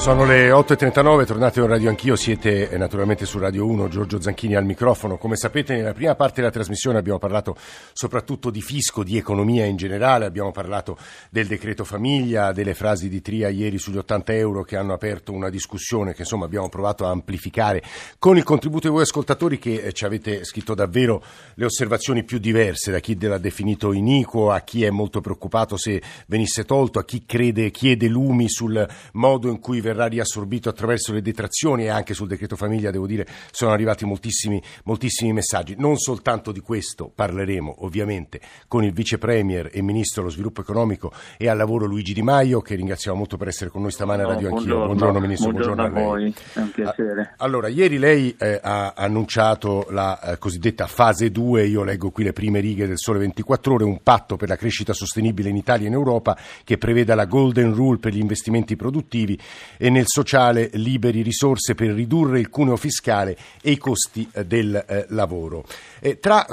Sono 0.00 0.24
le 0.24 0.48
8.39, 0.48 1.26
tornate 1.26 1.60
in 1.60 1.66
radio 1.66 1.90
anch'io, 1.90 2.16
siete 2.16 2.70
eh, 2.70 2.78
naturalmente 2.78 3.26
su 3.26 3.38
Radio 3.38 3.66
1, 3.66 3.88
Giorgio 3.88 4.18
Zanchini 4.18 4.54
al 4.54 4.64
microfono. 4.64 5.18
Come 5.18 5.36
sapete 5.36 5.76
nella 5.76 5.92
prima 5.92 6.14
parte 6.14 6.40
della 6.40 6.50
trasmissione 6.50 6.96
abbiamo 6.96 7.18
parlato 7.18 7.54
soprattutto 7.92 8.48
di 8.48 8.62
fisco, 8.62 9.04
di 9.04 9.18
economia 9.18 9.66
in 9.66 9.76
generale, 9.76 10.24
abbiamo 10.24 10.52
parlato 10.52 10.96
del 11.28 11.46
decreto 11.46 11.84
famiglia, 11.84 12.50
delle 12.52 12.72
frasi 12.72 13.10
di 13.10 13.20
Tria 13.20 13.50
ieri 13.50 13.76
sugli 13.76 13.98
80 13.98 14.32
euro 14.32 14.62
che 14.62 14.78
hanno 14.78 14.94
aperto 14.94 15.32
una 15.32 15.50
discussione 15.50 16.14
che 16.14 16.22
insomma 16.22 16.46
abbiamo 16.46 16.70
provato 16.70 17.04
a 17.04 17.10
amplificare 17.10 17.82
con 18.18 18.38
il 18.38 18.42
contributo 18.42 18.88
di 18.88 18.94
voi 18.94 19.02
ascoltatori 19.02 19.58
che 19.58 19.82
eh, 19.82 19.92
ci 19.92 20.06
avete 20.06 20.44
scritto 20.44 20.72
davvero 20.72 21.22
le 21.56 21.66
osservazioni 21.66 22.24
più 22.24 22.38
diverse, 22.38 22.90
da 22.90 23.00
chi 23.00 23.18
l'ha 23.20 23.36
definito 23.36 23.92
iniquo 23.92 24.50
a 24.50 24.60
chi 24.60 24.82
è 24.82 24.88
molto 24.88 25.20
preoccupato 25.20 25.76
se 25.76 26.00
venisse 26.26 26.64
tolto, 26.64 26.98
a 26.98 27.04
chi 27.04 27.26
crede, 27.26 27.70
chiede 27.70 28.08
lumi 28.08 28.48
sul 28.48 28.88
modo 29.12 29.50
in 29.50 29.60
cui 29.60 29.82
verrà 29.82 29.88
riassorbito 29.92 30.68
attraverso 30.68 31.12
le 31.12 31.22
detrazioni 31.22 31.84
e 31.84 31.88
anche 31.88 32.14
sul 32.14 32.28
decreto 32.28 32.56
famiglia, 32.56 32.90
devo 32.90 33.06
dire, 33.06 33.26
sono 33.50 33.72
arrivati 33.72 34.04
moltissimi, 34.04 34.62
moltissimi 34.84 35.32
messaggi. 35.32 35.74
Non 35.78 35.96
soltanto 35.96 36.52
di 36.52 36.60
questo 36.60 37.10
parleremo 37.14 37.84
ovviamente 37.84 38.40
con 38.68 38.84
il 38.84 38.92
vice 38.92 39.18
premier 39.18 39.68
e 39.72 39.82
ministro 39.82 40.22
dello 40.22 40.32
sviluppo 40.32 40.60
economico 40.60 41.12
e 41.36 41.48
al 41.48 41.56
lavoro 41.56 41.86
Luigi 41.86 42.12
Di 42.12 42.22
Maio, 42.22 42.60
che 42.60 42.74
ringraziamo 42.74 43.16
molto 43.16 43.36
per 43.36 43.48
essere 43.48 43.70
con 43.70 43.82
noi 43.82 43.90
stamane 43.90 44.22
a 44.22 44.26
Radio 44.26 44.48
no, 44.48 44.56
Anch'io. 44.56 44.74
Buongiorno, 44.74 44.86
buongiorno 44.86 45.20
ministro, 45.20 45.50
buongiorno, 45.50 45.88
buongiorno 45.90 46.02
a, 46.02 46.08
voi, 46.08 46.34
è 46.54 46.58
un 46.58 46.70
piacere. 46.70 47.34
Allora, 47.38 47.68
ieri 47.68 47.98
lei 47.98 48.34
eh, 48.38 48.60
ha 48.62 48.92
annunciato 48.96 49.86
la 49.90 50.20
eh, 50.20 50.38
cosiddetta 50.38 50.86
fase 50.86 51.30
2, 51.30 51.66
io 51.66 51.82
leggo 51.82 52.10
qui 52.10 52.24
le 52.24 52.32
prime 52.32 52.60
righe 52.60 52.86
del 52.86 52.98
Sole 52.98 53.18
24 53.18 53.74
Ore, 53.74 53.84
un 53.84 54.02
patto 54.02 54.36
per 54.36 54.48
la 54.48 54.56
crescita 54.56 54.92
sostenibile 54.92 55.48
in 55.48 55.56
Italia 55.56 55.86
e 55.86 55.88
in 55.88 55.94
Europa 55.94 56.36
che 56.64 56.78
preveda 56.78 57.14
la 57.14 57.24
Golden 57.24 57.74
Rule 57.74 57.98
per 57.98 58.12
gli 58.12 58.20
investimenti 58.20 58.76
produttivi 58.76 59.38
e 59.82 59.88
nel 59.88 60.04
sociale 60.06 60.68
liberi 60.74 61.22
risorse 61.22 61.74
per 61.74 61.92
ridurre 61.92 62.38
il 62.38 62.50
cuneo 62.50 62.76
fiscale 62.76 63.34
e 63.62 63.70
i 63.70 63.78
costi 63.78 64.28
eh, 64.30 64.44
del 64.44 64.74
eh, 64.74 65.06
lavoro. 65.08 65.64
Eh, 66.00 66.20
tra 66.20 66.46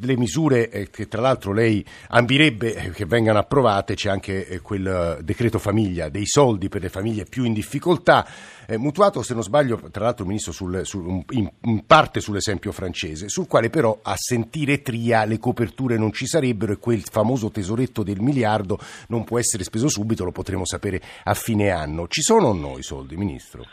le 0.00 0.16
misure 0.16 0.70
eh, 0.70 0.88
che 0.88 1.08
tra 1.08 1.20
l'altro 1.20 1.52
lei 1.52 1.84
ambirebbe 2.10 2.74
eh, 2.76 2.90
che 2.90 3.06
vengano 3.06 3.40
approvate 3.40 3.94
c'è 3.94 4.08
anche 4.08 4.60
quel 4.62 5.18
decreto 5.22 5.58
famiglia, 5.58 6.08
dei 6.08 6.26
soldi 6.26 6.68
per 6.68 6.82
le 6.82 6.90
famiglie 6.90 7.24
più 7.24 7.42
in 7.42 7.54
difficoltà, 7.54 8.24
mutuato 8.78 9.22
se 9.22 9.34
non 9.34 9.42
sbaglio 9.42 9.78
tra 9.90 10.04
l'altro 10.04 10.24
Ministro 10.24 10.52
sul, 10.52 10.82
sul, 10.84 11.22
in, 11.30 11.50
in 11.62 11.84
parte 11.84 12.20
sull'esempio 12.20 12.72
francese, 12.72 13.28
sul 13.28 13.46
quale 13.46 13.68
però 13.68 13.98
a 14.00 14.14
sentire 14.16 14.80
Tria 14.80 15.24
le 15.24 15.38
coperture 15.38 15.98
non 15.98 16.12
ci 16.12 16.26
sarebbero 16.26 16.72
e 16.72 16.78
quel 16.78 17.02
famoso 17.02 17.50
tesoretto 17.50 18.02
del 18.02 18.20
miliardo 18.20 18.78
non 19.08 19.24
può 19.24 19.38
essere 19.38 19.64
speso 19.64 19.88
subito, 19.88 20.24
lo 20.24 20.32
potremo 20.32 20.64
sapere 20.64 21.02
a 21.24 21.34
fine 21.34 21.70
anno. 21.70 22.08
Ci 22.08 22.22
sono 22.22 22.43
o 22.46 22.52
no 22.52 22.78
i 22.78 22.82
soldi, 22.82 23.16
Ministro? 23.16 23.64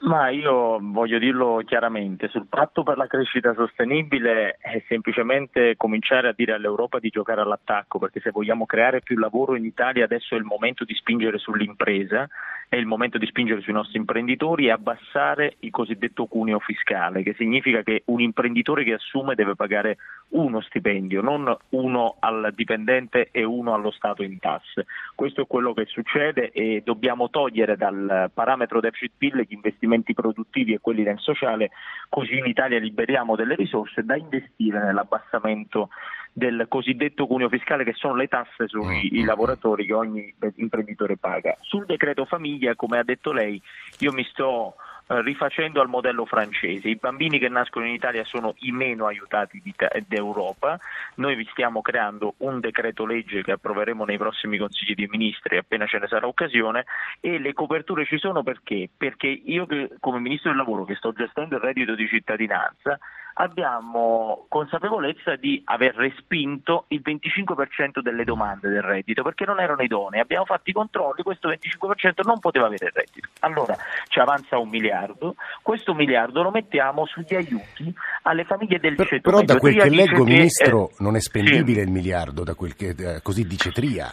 Ma 0.00 0.30
io 0.30 0.78
voglio 0.80 1.18
dirlo 1.18 1.62
chiaramente, 1.64 2.28
sul 2.28 2.46
patto 2.48 2.82
per 2.82 2.96
la 2.96 3.06
crescita 3.06 3.54
sostenibile 3.54 4.56
è 4.60 4.82
semplicemente 4.88 5.76
cominciare 5.76 6.28
a 6.28 6.34
dire 6.34 6.52
all'Europa 6.52 6.98
di 6.98 7.08
giocare 7.08 7.40
all'attacco, 7.40 7.98
perché 7.98 8.20
se 8.20 8.30
vogliamo 8.30 8.66
creare 8.66 9.00
più 9.00 9.18
lavoro 9.18 9.54
in 9.54 9.64
Italia 9.64 10.04
adesso 10.04 10.34
è 10.34 10.38
il 10.38 10.44
momento 10.44 10.84
di 10.84 10.94
spingere 10.94 11.38
sull'impresa, 11.38 12.28
è 12.68 12.76
il 12.76 12.86
momento 12.86 13.18
di 13.18 13.26
spingere 13.26 13.60
sui 13.60 13.72
nostri 13.72 13.98
imprenditori 13.98 14.66
e 14.66 14.70
abbassare 14.70 15.56
il 15.60 15.70
cosiddetto 15.70 16.26
cuneo 16.26 16.58
fiscale, 16.58 17.22
che 17.22 17.34
significa 17.34 17.82
che 17.82 18.02
un 18.06 18.20
imprenditore 18.20 18.82
che 18.82 18.94
assume 18.94 19.34
deve 19.34 19.54
pagare 19.54 19.98
uno 20.30 20.60
stipendio, 20.60 21.22
non 21.22 21.56
uno 21.70 22.16
al 22.18 22.52
dipendente 22.54 23.28
e 23.30 23.44
uno 23.44 23.72
allo 23.72 23.92
Stato 23.92 24.22
in 24.22 24.38
tasse. 24.38 24.86
Questo 25.14 25.42
è 25.42 25.46
quello 25.46 25.72
che 25.74 25.84
succede 25.86 26.50
e 26.50 26.82
dobbiamo 26.84 27.30
togliere 27.30 27.76
dal 27.76 28.30
parametro 28.34 28.80
deficit 28.80 29.12
PIL 29.16 29.46
gli 29.48 29.54
investimenti 29.54 30.12
produttivi 30.14 30.72
e 30.72 30.80
quelli 30.80 31.04
nel 31.04 31.20
sociale, 31.20 31.70
così 32.08 32.36
in 32.36 32.46
Italia 32.46 32.78
liberiamo 32.78 33.36
delle 33.36 33.54
risorse 33.54 34.04
da 34.04 34.16
investire 34.16 34.82
nell'abbassamento 34.82 35.90
del 36.36 36.66
cosiddetto 36.68 37.26
cuneo 37.26 37.48
fiscale 37.48 37.82
che 37.82 37.94
sono 37.94 38.14
le 38.14 38.28
tasse 38.28 38.68
sui 38.68 39.08
mm, 39.10 39.16
mm, 39.16 39.22
mm. 39.22 39.24
lavoratori 39.24 39.86
che 39.86 39.94
ogni 39.94 40.34
imprenditore 40.56 41.16
paga. 41.16 41.56
Sul 41.62 41.86
decreto 41.86 42.26
famiglia, 42.26 42.74
come 42.74 42.98
ha 42.98 43.02
detto 43.02 43.32
lei, 43.32 43.60
io 44.00 44.12
mi 44.12 44.22
sto 44.24 44.74
eh, 45.08 45.22
rifacendo 45.22 45.80
al 45.80 45.88
modello 45.88 46.26
francese. 46.26 46.88
I 46.88 46.96
bambini 46.96 47.38
che 47.38 47.48
nascono 47.48 47.86
in 47.86 47.94
Italia 47.94 48.22
sono 48.24 48.54
i 48.58 48.70
meno 48.70 49.06
aiutati 49.06 49.62
d'Europa. 50.06 50.78
Noi 51.14 51.36
vi 51.36 51.48
stiamo 51.52 51.80
creando 51.80 52.34
un 52.38 52.60
decreto 52.60 53.06
legge 53.06 53.42
che 53.42 53.52
approveremo 53.52 54.04
nei 54.04 54.18
prossimi 54.18 54.58
consigli 54.58 54.94
dei 54.94 55.08
ministri 55.08 55.56
appena 55.56 55.86
ce 55.86 56.00
ne 56.00 56.06
sarà 56.06 56.26
occasione 56.26 56.84
e 57.20 57.38
le 57.38 57.54
coperture 57.54 58.04
ci 58.04 58.18
sono 58.18 58.42
perché? 58.42 58.90
Perché 58.94 59.28
io 59.28 59.66
come 60.00 60.18
ministro 60.18 60.50
del 60.50 60.58
lavoro 60.58 60.84
che 60.84 60.96
sto 60.96 61.12
gestendo 61.12 61.54
il 61.56 61.62
reddito 61.62 61.94
di 61.94 62.06
cittadinanza 62.06 62.98
abbiamo 63.38 64.46
consapevolezza 64.48 65.36
di 65.36 65.60
aver 65.64 65.94
respinto 65.94 66.84
il 66.88 67.02
25% 67.04 68.00
delle 68.00 68.24
domande 68.24 68.68
del 68.68 68.82
reddito 68.82 69.22
perché 69.22 69.44
non 69.44 69.60
erano 69.60 69.82
idonee. 69.82 70.20
Abbiamo 70.20 70.44
fatto 70.44 70.70
i 70.70 70.72
controlli, 70.72 71.22
questo 71.22 71.50
25% 71.50 72.24
non 72.24 72.38
poteva 72.38 72.66
avere 72.66 72.86
il 72.86 72.92
reddito. 72.94 73.28
Allora 73.40 73.76
ci 74.08 74.20
avanza 74.20 74.58
un 74.58 74.68
miliardo, 74.68 75.34
questo 75.62 75.94
miliardo 75.94 76.42
lo 76.42 76.50
mettiamo 76.50 77.06
sugli 77.06 77.34
aiuti 77.34 77.92
alle 78.22 78.44
famiglie 78.44 78.78
del 78.78 78.94
per, 78.94 79.06
ceto 79.06 79.30
Però 79.30 79.42
da 79.42 79.58
quel 79.58 79.74
Tria 79.74 79.84
che 79.84 79.90
leggo, 79.90 80.24
che, 80.24 80.30
Ministro, 80.30 80.88
eh, 80.88 80.94
non 80.98 81.16
è 81.16 81.20
spendibile 81.20 81.80
sì. 81.80 81.86
il 81.86 81.90
miliardo, 81.90 82.42
da 82.42 82.54
quel 82.54 82.74
che 82.74 82.94
eh, 82.96 83.22
così 83.22 83.46
dice 83.46 83.70
Tria. 83.70 84.10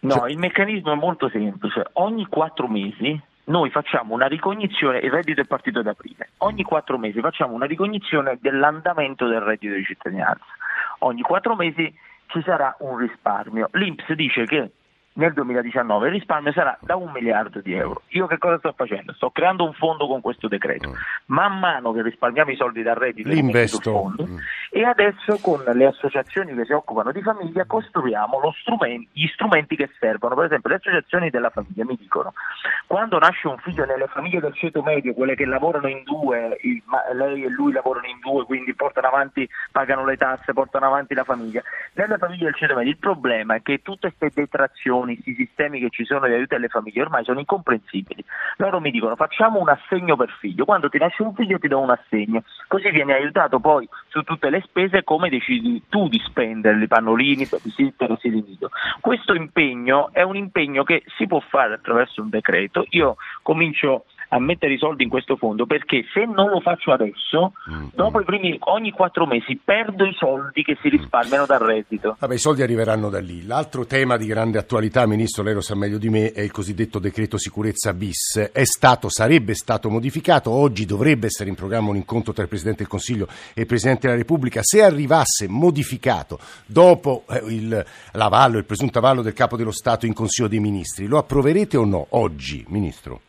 No, 0.00 0.14
cioè... 0.14 0.30
il 0.30 0.38
meccanismo 0.38 0.92
è 0.92 0.96
molto 0.96 1.28
semplice. 1.30 1.82
Ogni 1.94 2.26
quattro 2.26 2.68
mesi 2.68 3.20
noi 3.50 3.70
facciamo 3.70 4.14
una 4.14 4.26
ricognizione, 4.26 4.98
il 4.98 5.10
reddito 5.10 5.40
è 5.40 5.44
partito 5.44 5.82
da 5.82 5.90
aprile, 5.90 6.30
ogni 6.38 6.62
quattro 6.62 6.96
mesi 6.98 7.20
facciamo 7.20 7.52
una 7.52 7.66
ricognizione 7.66 8.38
dell'andamento 8.40 9.26
del 9.26 9.40
reddito 9.40 9.74
di 9.74 9.84
cittadinanza, 9.84 10.44
ogni 11.00 11.22
quattro 11.22 11.56
mesi 11.56 11.92
ci 12.28 12.42
sarà 12.42 12.76
un 12.78 12.96
risparmio. 12.96 13.68
L'Inps 13.72 14.12
dice 14.12 14.44
che 14.44 14.70
nel 15.14 15.32
2019 15.32 16.06
il 16.06 16.12
risparmio 16.12 16.52
sarà 16.52 16.78
da 16.80 16.94
un 16.94 17.10
miliardo 17.10 17.60
di 17.60 17.74
euro. 17.74 18.02
Io 18.10 18.26
che 18.26 18.38
cosa 18.38 18.58
sto 18.58 18.72
facendo? 18.72 19.12
Sto 19.14 19.30
creando 19.30 19.64
un 19.64 19.72
fondo 19.72 20.06
con 20.06 20.20
questo 20.20 20.46
decreto. 20.46 20.90
Mm. 20.90 20.92
Man 21.26 21.58
mano 21.58 21.92
che 21.92 22.02
risparmiamo 22.02 22.52
i 22.52 22.56
soldi 22.56 22.82
dal 22.82 22.94
reddito, 22.94 23.30
investo 23.32 23.90
fondo 23.90 24.26
mm. 24.26 24.36
E 24.70 24.84
adesso 24.84 25.38
con 25.40 25.62
le 25.64 25.86
associazioni 25.86 26.54
che 26.54 26.64
si 26.64 26.72
occupano 26.72 27.12
di 27.12 27.22
famiglia 27.22 27.64
costruiamo 27.64 28.38
strumento, 28.60 29.08
gli 29.12 29.26
strumenti 29.28 29.76
che 29.76 29.90
servono. 29.98 30.34
Per 30.34 30.44
esempio 30.44 30.70
le 30.70 30.76
associazioni 30.76 31.30
della 31.30 31.50
famiglia 31.50 31.84
mi 31.84 31.96
dicono 31.96 32.32
quando 32.86 33.18
nasce 33.18 33.48
un 33.48 33.58
figlio 33.58 33.84
nelle 33.84 34.06
famiglie 34.08 34.40
del 34.40 34.54
ceto 34.54 34.82
medio, 34.82 35.14
quelle 35.14 35.34
che 35.34 35.44
lavorano 35.44 35.88
in 35.88 36.02
due, 36.04 36.56
il, 36.62 36.82
lei 37.14 37.44
e 37.44 37.48
lui 37.48 37.72
lavorano 37.72 38.06
in 38.06 38.18
due, 38.20 38.44
quindi 38.44 38.74
portano 38.74 39.08
avanti, 39.08 39.48
pagano 39.70 40.04
le 40.04 40.16
tasse, 40.16 40.52
portano 40.52 40.86
avanti 40.86 41.14
la 41.14 41.24
famiglia. 41.24 41.62
Nelle 41.94 42.18
famiglie 42.18 42.44
del 42.44 42.54
ceto 42.54 42.74
medio 42.74 42.90
il 42.90 42.98
problema 42.98 43.54
è 43.54 43.62
che 43.62 43.80
tutte 43.82 44.12
queste 44.16 44.40
detrazioni 44.42 45.20
questi 45.30 45.34
sistemi 45.34 45.80
che 45.80 45.90
ci 45.90 46.04
sono 46.04 46.26
di 46.26 46.32
aiuto 46.32 46.54
alle 46.54 46.68
famiglie 46.68 47.02
ormai 47.02 47.24
sono 47.24 47.38
incomprensibili. 47.38 48.24
Loro 48.56 48.80
mi 48.80 48.90
dicono 48.90 49.16
facciamo 49.16 49.60
un 49.60 49.68
assegno 49.68 50.16
per 50.16 50.30
figlio, 50.38 50.64
quando 50.64 50.88
ti 50.88 50.98
nasce 50.98 51.22
un 51.22 51.34
figlio 51.34 51.58
ti 51.58 51.68
do 51.68 51.78
un 51.80 51.90
assegno, 51.90 52.42
così 52.66 52.90
vieni 52.90 53.12
aiutato 53.12 53.60
poi 53.60 53.88
su 54.08 54.22
tutte 54.22 54.50
le 54.50 54.59
spese 54.62 55.04
come 55.04 55.28
decidi 55.28 55.82
tu 55.88 56.08
di 56.08 56.20
spendere, 56.24 56.82
i 56.82 56.86
pannolini, 56.86 57.46
babysitter, 57.46 58.10
asili 58.10 58.42
nido. 58.46 58.70
Questo 59.00 59.34
impegno 59.34 60.10
è 60.12 60.22
un 60.22 60.36
impegno 60.36 60.82
che 60.84 61.02
si 61.16 61.26
può 61.26 61.40
fare 61.40 61.74
attraverso 61.74 62.22
un 62.22 62.28
decreto, 62.28 62.84
io 62.90 63.16
comincio 63.42 64.04
a 64.32 64.38
mettere 64.38 64.74
i 64.74 64.78
soldi 64.78 65.02
in 65.02 65.08
questo 65.08 65.36
fondo 65.36 65.66
perché 65.66 66.04
se 66.12 66.24
non 66.24 66.50
lo 66.50 66.60
faccio 66.60 66.92
adesso, 66.92 67.52
mm. 67.70 67.88
dopo 67.94 68.20
i 68.20 68.24
primi, 68.24 68.56
ogni 68.60 68.90
quattro 68.92 69.26
mesi 69.26 69.60
perdo 69.62 70.04
i 70.04 70.14
soldi 70.14 70.62
che 70.62 70.76
si 70.80 70.88
mm. 70.88 70.90
risparmiano 70.90 71.46
dal 71.46 71.58
reddito. 71.58 72.16
Vabbè, 72.18 72.34
i 72.34 72.38
soldi 72.38 72.62
arriveranno 72.62 73.08
da 73.08 73.18
lì. 73.18 73.44
L'altro 73.44 73.86
tema 73.86 74.16
di 74.16 74.26
grande 74.26 74.58
attualità, 74.58 75.06
Ministro, 75.06 75.42
lei 75.42 75.54
lo 75.54 75.60
sa 75.60 75.74
meglio 75.74 75.98
di 75.98 76.08
me, 76.08 76.32
è 76.32 76.40
il 76.40 76.52
cosiddetto 76.52 76.98
decreto 76.98 77.38
sicurezza 77.38 77.92
bis. 77.92 78.50
È 78.52 78.64
stato, 78.64 79.08
sarebbe 79.08 79.54
stato 79.54 79.90
modificato, 79.90 80.50
oggi 80.50 80.84
dovrebbe 80.84 81.26
essere 81.26 81.48
in 81.48 81.56
programma 81.56 81.90
un 81.90 81.96
incontro 81.96 82.32
tra 82.32 82.42
il 82.42 82.48
Presidente 82.48 82.82
del 82.82 82.88
Consiglio 82.88 83.26
e 83.52 83.62
il 83.62 83.66
Presidente 83.66 84.06
della 84.06 84.18
Repubblica. 84.18 84.60
Se 84.62 84.82
arrivasse 84.82 85.48
modificato 85.48 86.38
dopo 86.66 87.24
eh, 87.28 87.42
il, 87.48 87.84
l'avallo, 88.12 88.58
il 88.58 88.64
presunto 88.64 88.98
avallo 88.98 89.22
del 89.22 89.32
Capo 89.32 89.56
dello 89.56 89.72
Stato 89.72 90.06
in 90.06 90.14
Consiglio 90.14 90.48
dei 90.48 90.60
Ministri, 90.60 91.06
lo 91.06 91.18
approverete 91.18 91.76
o 91.76 91.84
no 91.84 92.06
oggi, 92.10 92.64
Ministro? 92.68 93.22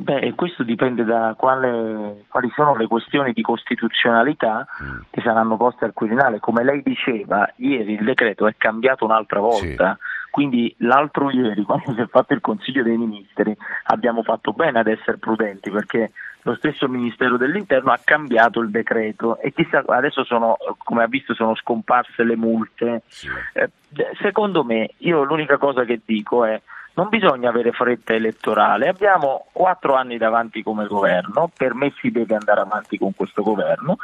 Beh, 0.00 0.32
questo 0.36 0.62
dipende 0.62 1.02
da 1.02 1.34
quale, 1.36 2.24
quali 2.28 2.48
sono 2.54 2.76
le 2.76 2.86
questioni 2.86 3.32
di 3.32 3.42
costituzionalità 3.42 4.64
mm. 4.80 4.98
che 5.10 5.20
saranno 5.22 5.56
poste 5.56 5.86
al 5.86 5.92
Quirinale. 5.92 6.38
Come 6.38 6.62
lei 6.62 6.82
diceva, 6.82 7.52
ieri 7.56 7.94
il 7.94 8.04
decreto 8.04 8.46
è 8.46 8.54
cambiato 8.56 9.04
un'altra 9.04 9.40
volta. 9.40 9.98
Sì. 9.98 10.30
Quindi 10.30 10.72
l'altro 10.78 11.32
ieri, 11.32 11.62
quando 11.66 11.94
si 11.94 12.00
è 12.00 12.06
fatto 12.06 12.32
il 12.32 12.40
Consiglio 12.40 12.84
dei 12.84 12.96
Ministri, 12.96 13.56
abbiamo 13.86 14.22
fatto 14.22 14.52
bene 14.52 14.78
ad 14.78 14.86
essere 14.86 15.16
prudenti 15.18 15.68
perché 15.68 16.12
lo 16.42 16.54
stesso 16.54 16.86
Ministero 16.86 17.36
dell'Interno 17.36 17.90
ha 17.90 17.98
cambiato 18.02 18.60
il 18.60 18.70
decreto 18.70 19.40
e 19.40 19.52
chissà, 19.52 19.82
adesso 19.84 20.22
sono, 20.22 20.56
come 20.78 21.02
ha 21.02 21.08
visto, 21.08 21.34
sono 21.34 21.56
scomparse 21.56 22.22
le 22.22 22.36
multe. 22.36 23.02
Sì. 23.08 23.26
Eh, 23.54 23.68
secondo 24.20 24.62
me, 24.62 24.90
io 24.98 25.24
l'unica 25.24 25.56
cosa 25.56 25.82
che 25.82 26.00
dico 26.04 26.44
è 26.44 26.60
non 26.98 27.08
bisogna 27.08 27.48
avere 27.48 27.70
fretta 27.70 28.12
elettorale, 28.12 28.88
abbiamo 28.88 29.46
quattro 29.52 29.94
anni 29.94 30.18
davanti 30.18 30.64
come 30.64 30.86
governo, 30.86 31.48
per 31.56 31.72
me 31.72 31.92
si 32.00 32.10
deve 32.10 32.34
andare 32.34 32.60
avanti 32.60 32.98
con 32.98 33.14
questo 33.14 33.44
governo, 33.44 33.98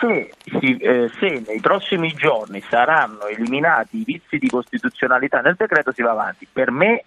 se, 0.00 0.32
si, 0.42 0.76
eh, 0.78 1.08
se, 1.20 1.44
nei 1.46 1.60
prossimi 1.60 2.12
giorni 2.12 2.60
saranno 2.62 3.26
eliminati 3.26 4.00
i 4.00 4.04
vizi 4.04 4.38
di 4.38 4.48
costituzionalità 4.48 5.40
nel 5.40 5.54
decreto 5.54 5.92
si 5.92 6.02
va 6.02 6.10
avanti. 6.10 6.48
Per 6.52 6.72
me 6.72 7.04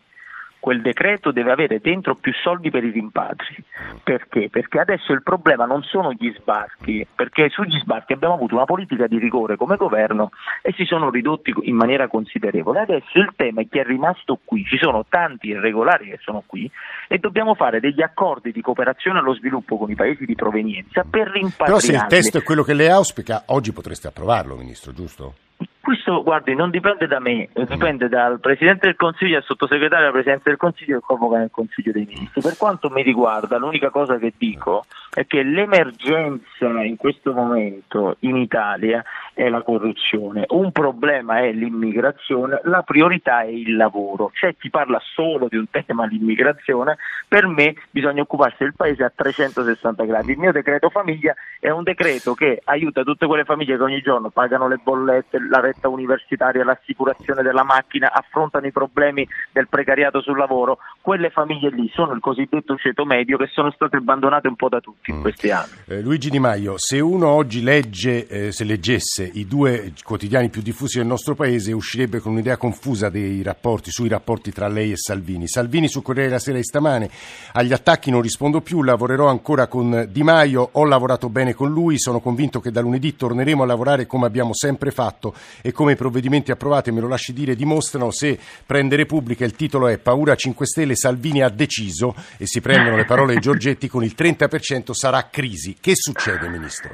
quel 0.63 0.81
decreto 0.81 1.33
deve 1.33 1.51
avere 1.51 1.81
dentro 1.81 2.15
più 2.15 2.31
soldi 2.41 2.69
per 2.69 2.85
i 2.85 2.89
rimpatri. 2.89 3.61
Perché? 4.01 4.47
Perché 4.49 4.79
adesso 4.79 5.11
il 5.11 5.21
problema 5.21 5.65
non 5.65 5.83
sono 5.83 6.13
gli 6.13 6.33
sbarchi, 6.39 7.05
perché 7.13 7.49
sugli 7.49 7.77
sbarchi 7.79 8.13
abbiamo 8.13 8.35
avuto 8.35 8.55
una 8.55 8.63
politica 8.63 9.05
di 9.07 9.17
rigore 9.17 9.57
come 9.57 9.75
governo 9.75 10.29
e 10.61 10.71
si 10.71 10.85
sono 10.85 11.09
ridotti 11.09 11.53
in 11.63 11.75
maniera 11.75 12.07
considerevole. 12.07 12.79
Adesso 12.79 13.17
il 13.19 13.33
tema 13.35 13.59
è 13.59 13.67
che 13.69 13.81
è 13.81 13.83
rimasto 13.83 14.39
qui, 14.41 14.63
ci 14.63 14.77
sono 14.77 15.03
tanti 15.09 15.49
irregolari 15.49 16.11
che 16.11 16.19
sono 16.21 16.41
qui 16.45 16.71
e 17.09 17.17
dobbiamo 17.17 17.55
fare 17.55 17.81
degli 17.81 18.01
accordi 18.01 18.53
di 18.53 18.61
cooperazione 18.61 19.19
allo 19.19 19.33
sviluppo 19.33 19.77
con 19.77 19.91
i 19.91 19.95
paesi 19.95 20.23
di 20.23 20.35
provenienza 20.35 21.03
per 21.03 21.27
rimpatriarli. 21.27 21.65
Però 21.65 21.79
se 21.79 21.91
il 21.91 22.05
testo 22.07 22.37
è 22.37 22.41
quello 22.41 22.63
che 22.63 22.73
lei 22.73 22.87
auspica, 22.87 23.43
oggi 23.47 23.73
potreste 23.73 24.07
approvarlo, 24.07 24.55
Ministro, 24.55 24.93
giusto? 24.93 25.33
Questo, 25.85 26.23
guardi, 26.23 26.55
non 26.55 26.69
dipende 26.69 27.07
da 27.07 27.19
me, 27.19 27.49
eh, 27.51 27.65
dipende 27.65 28.07
dal 28.07 28.39
Presidente 28.39 28.85
del 28.85 28.95
Consiglio, 28.95 29.33
dal 29.33 29.43
Sottosegretario 29.43 30.05
della 30.05 30.13
Presidenza 30.13 30.47
del 30.47 30.57
Consiglio 30.57 30.99
e 30.99 31.01
convoca 31.01 31.39
nel 31.39 31.51
Consiglio 31.51 31.91
dei 31.91 32.05
Ministri. 32.05 32.41
Per 32.41 32.55
quanto 32.55 32.89
mi 32.89 33.03
riguarda, 33.03 33.57
l'unica 33.57 33.89
cosa 33.89 34.17
che 34.17 34.31
dico 34.37 34.85
è 35.13 35.27
che 35.27 35.43
l'emergenza 35.43 36.81
in 36.83 36.95
questo 36.95 37.33
momento 37.33 38.15
in 38.19 38.37
Italia 38.37 39.03
è 39.33 39.49
la 39.49 39.61
corruzione, 39.61 40.45
un 40.49 40.71
problema 40.71 41.39
è 41.39 41.51
l'immigrazione, 41.51 42.61
la 42.63 42.81
priorità 42.83 43.41
è 43.41 43.47
il 43.47 43.75
lavoro. 43.75 44.29
C'è 44.33 44.55
chi 44.55 44.69
parla 44.69 45.01
solo 45.13 45.47
di 45.49 45.57
un 45.57 45.65
tema, 45.69 46.05
l'immigrazione, 46.05 46.97
per 47.27 47.45
me 47.47 47.75
bisogna 47.89 48.21
occuparsi 48.21 48.57
del 48.59 48.73
Paese 48.75 49.03
a 49.03 49.11
360 49.13 50.05
gradi. 50.05 50.31
Il 50.31 50.37
mio 50.37 50.51
decreto 50.51 50.89
famiglia 50.89 51.35
è 51.59 51.69
un 51.69 51.83
decreto 51.83 52.33
che 52.35 52.61
aiuta 52.63 53.03
tutte 53.03 53.25
quelle 53.25 53.43
famiglie 53.43 53.75
che 53.75 53.83
ogni 53.83 54.01
giorno 54.01 54.29
pagano 54.29 54.67
le 54.67 54.79
bollette, 54.81 55.39
la 55.49 55.59
retta 55.73 55.89
universitaria, 55.89 56.63
l'assicurazione 56.63 57.41
della 57.41 57.63
macchina, 57.63 58.11
affrontano 58.11 58.67
i 58.67 58.71
problemi 58.71 59.27
del 59.51 59.67
precariato 59.67 60.21
sul 60.21 60.37
lavoro, 60.37 60.77
quelle 61.01 61.29
famiglie 61.29 61.69
lì 61.69 61.89
sono 61.93 62.13
il 62.13 62.19
cosiddetto 62.19 62.75
ceto 62.77 63.05
medio 63.05 63.37
che 63.37 63.47
sono 63.51 63.71
state 63.71 63.97
abbandonate 63.97 64.47
un 64.47 64.55
po' 64.55 64.69
da 64.69 64.79
tutti 64.79 65.11
in 65.11 65.17
mm. 65.17 65.21
questi 65.21 65.51
anni. 65.51 65.71
Eh, 65.87 66.01
Luigi 66.01 66.29
Di 66.29 66.39
Maio, 66.39 66.75
se 66.77 66.99
uno 66.99 67.27
oggi 67.27 67.61
legge, 67.61 68.27
eh, 68.27 68.51
se 68.51 68.63
leggesse 68.63 69.29
i 69.33 69.45
due 69.45 69.93
quotidiani 70.03 70.49
più 70.49 70.61
diffusi 70.61 70.99
del 70.99 71.07
nostro 71.07 71.35
paese, 71.35 71.73
uscirebbe 71.73 72.19
con 72.19 72.33
un'idea 72.33 72.57
confusa 72.57 73.09
dei 73.09 73.41
rapporti, 73.41 73.91
sui 73.91 74.07
rapporti 74.07 74.51
tra 74.51 74.67
lei 74.67 74.91
e 74.91 74.97
Salvini. 74.97 75.47
Salvini 75.47 75.87
su 75.87 76.01
Corriere 76.01 76.29
della 76.29 76.39
Sera 76.39 76.57
di 76.57 76.63
stamane, 76.63 77.09
agli 77.53 77.73
attacchi 77.73 78.11
non 78.11 78.21
rispondo 78.21 78.61
più, 78.61 78.83
lavorerò 78.83 79.27
ancora 79.27 79.67
con 79.67 80.07
Di 80.09 80.23
Maio, 80.23 80.69
ho 80.71 80.85
lavorato 80.85 81.29
bene 81.29 81.53
con 81.53 81.71
lui, 81.71 81.99
sono 81.99 82.19
convinto 82.19 82.59
che 82.59 82.71
da 82.71 82.81
lunedì 82.81 83.15
torneremo 83.15 83.63
a 83.63 83.65
lavorare 83.65 84.05
come 84.05 84.25
abbiamo 84.25 84.53
sempre 84.53 84.91
fatto 84.91 85.33
e 85.65 85.71
come 85.71 85.93
i 85.93 85.95
provvedimenti 85.95 86.51
approvati, 86.51 86.91
me 86.91 86.99
lo 86.99 87.07
lasci 87.07 87.31
dire, 87.31 87.55
dimostrano, 87.55 88.11
se 88.11 88.37
prende 88.65 88.97
Repubblica 88.97 89.45
il 89.45 89.55
titolo 89.55 89.87
è 89.87 89.97
Paura 89.97 90.35
5 90.35 90.65
Stelle, 90.65 90.95
Salvini 90.97 91.41
ha 91.41 91.47
deciso 91.47 92.13
e 92.37 92.45
si 92.45 92.59
prendono 92.59 92.97
le 92.97 93.05
parole 93.05 93.35
di 93.35 93.39
Giorgetti 93.39 93.87
con 93.87 94.03
il 94.03 94.13
30% 94.15 94.91
sarà 94.91 95.29
crisi. 95.31 95.77
Che 95.79 95.93
succede, 95.95 96.49
Ministro? 96.49 96.91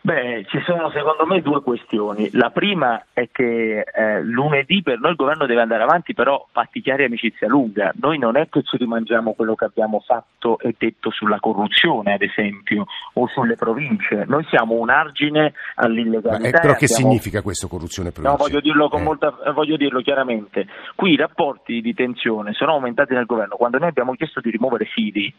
Beh, 0.00 0.46
ci 0.48 0.60
sono 0.64 0.90
secondo 0.90 1.26
me 1.26 1.42
due 1.42 1.60
questioni. 1.60 2.30
La 2.32 2.50
prima 2.50 3.06
è 3.12 3.28
che 3.32 3.80
eh, 3.80 4.22
lunedì 4.22 4.80
per 4.80 5.00
noi 5.00 5.10
il 5.10 5.16
governo 5.16 5.44
deve 5.44 5.60
andare 5.60 5.82
avanti, 5.82 6.14
però 6.14 6.46
fatti 6.52 6.80
chiari 6.80 7.04
amicizia 7.04 7.48
lunga. 7.48 7.92
Noi 8.00 8.16
non 8.18 8.36
è 8.36 8.48
che 8.48 8.62
ci 8.62 8.76
rimangiamo 8.76 9.32
quello 9.32 9.56
che 9.56 9.64
abbiamo 9.64 10.00
fatto 10.00 10.58
e 10.60 10.74
detto 10.78 11.10
sulla 11.10 11.40
corruzione, 11.40 12.14
ad 12.14 12.22
esempio, 12.22 12.86
o 13.14 13.26
sulle 13.26 13.56
province. 13.56 14.24
Noi 14.26 14.44
siamo 14.48 14.74
un 14.74 14.88
argine 14.88 15.52
all'illegalità. 15.74 16.38
Ma, 16.38 16.60
però 16.60 16.74
che 16.74 16.84
abbiamo... 16.84 17.10
significa 17.10 17.42
questo 17.42 17.66
corruzione 17.66 18.12
provincia? 18.12 18.36
No, 18.36 18.42
voglio 18.42 18.60
dirlo, 18.60 18.90
eh. 18.90 19.02
molta... 19.02 19.34
voglio 19.52 19.76
dirlo, 19.76 20.00
chiaramente. 20.00 20.68
Qui 20.94 21.12
i 21.12 21.16
rapporti 21.16 21.80
di 21.80 21.92
tensione 21.92 22.52
sono 22.52 22.72
aumentati 22.72 23.14
nel 23.14 23.26
governo 23.26 23.56
quando 23.56 23.78
noi 23.78 23.88
abbiamo 23.88 24.14
chiesto 24.14 24.40
di 24.40 24.50
rimuovere 24.50 24.84
Fidi. 24.84 25.32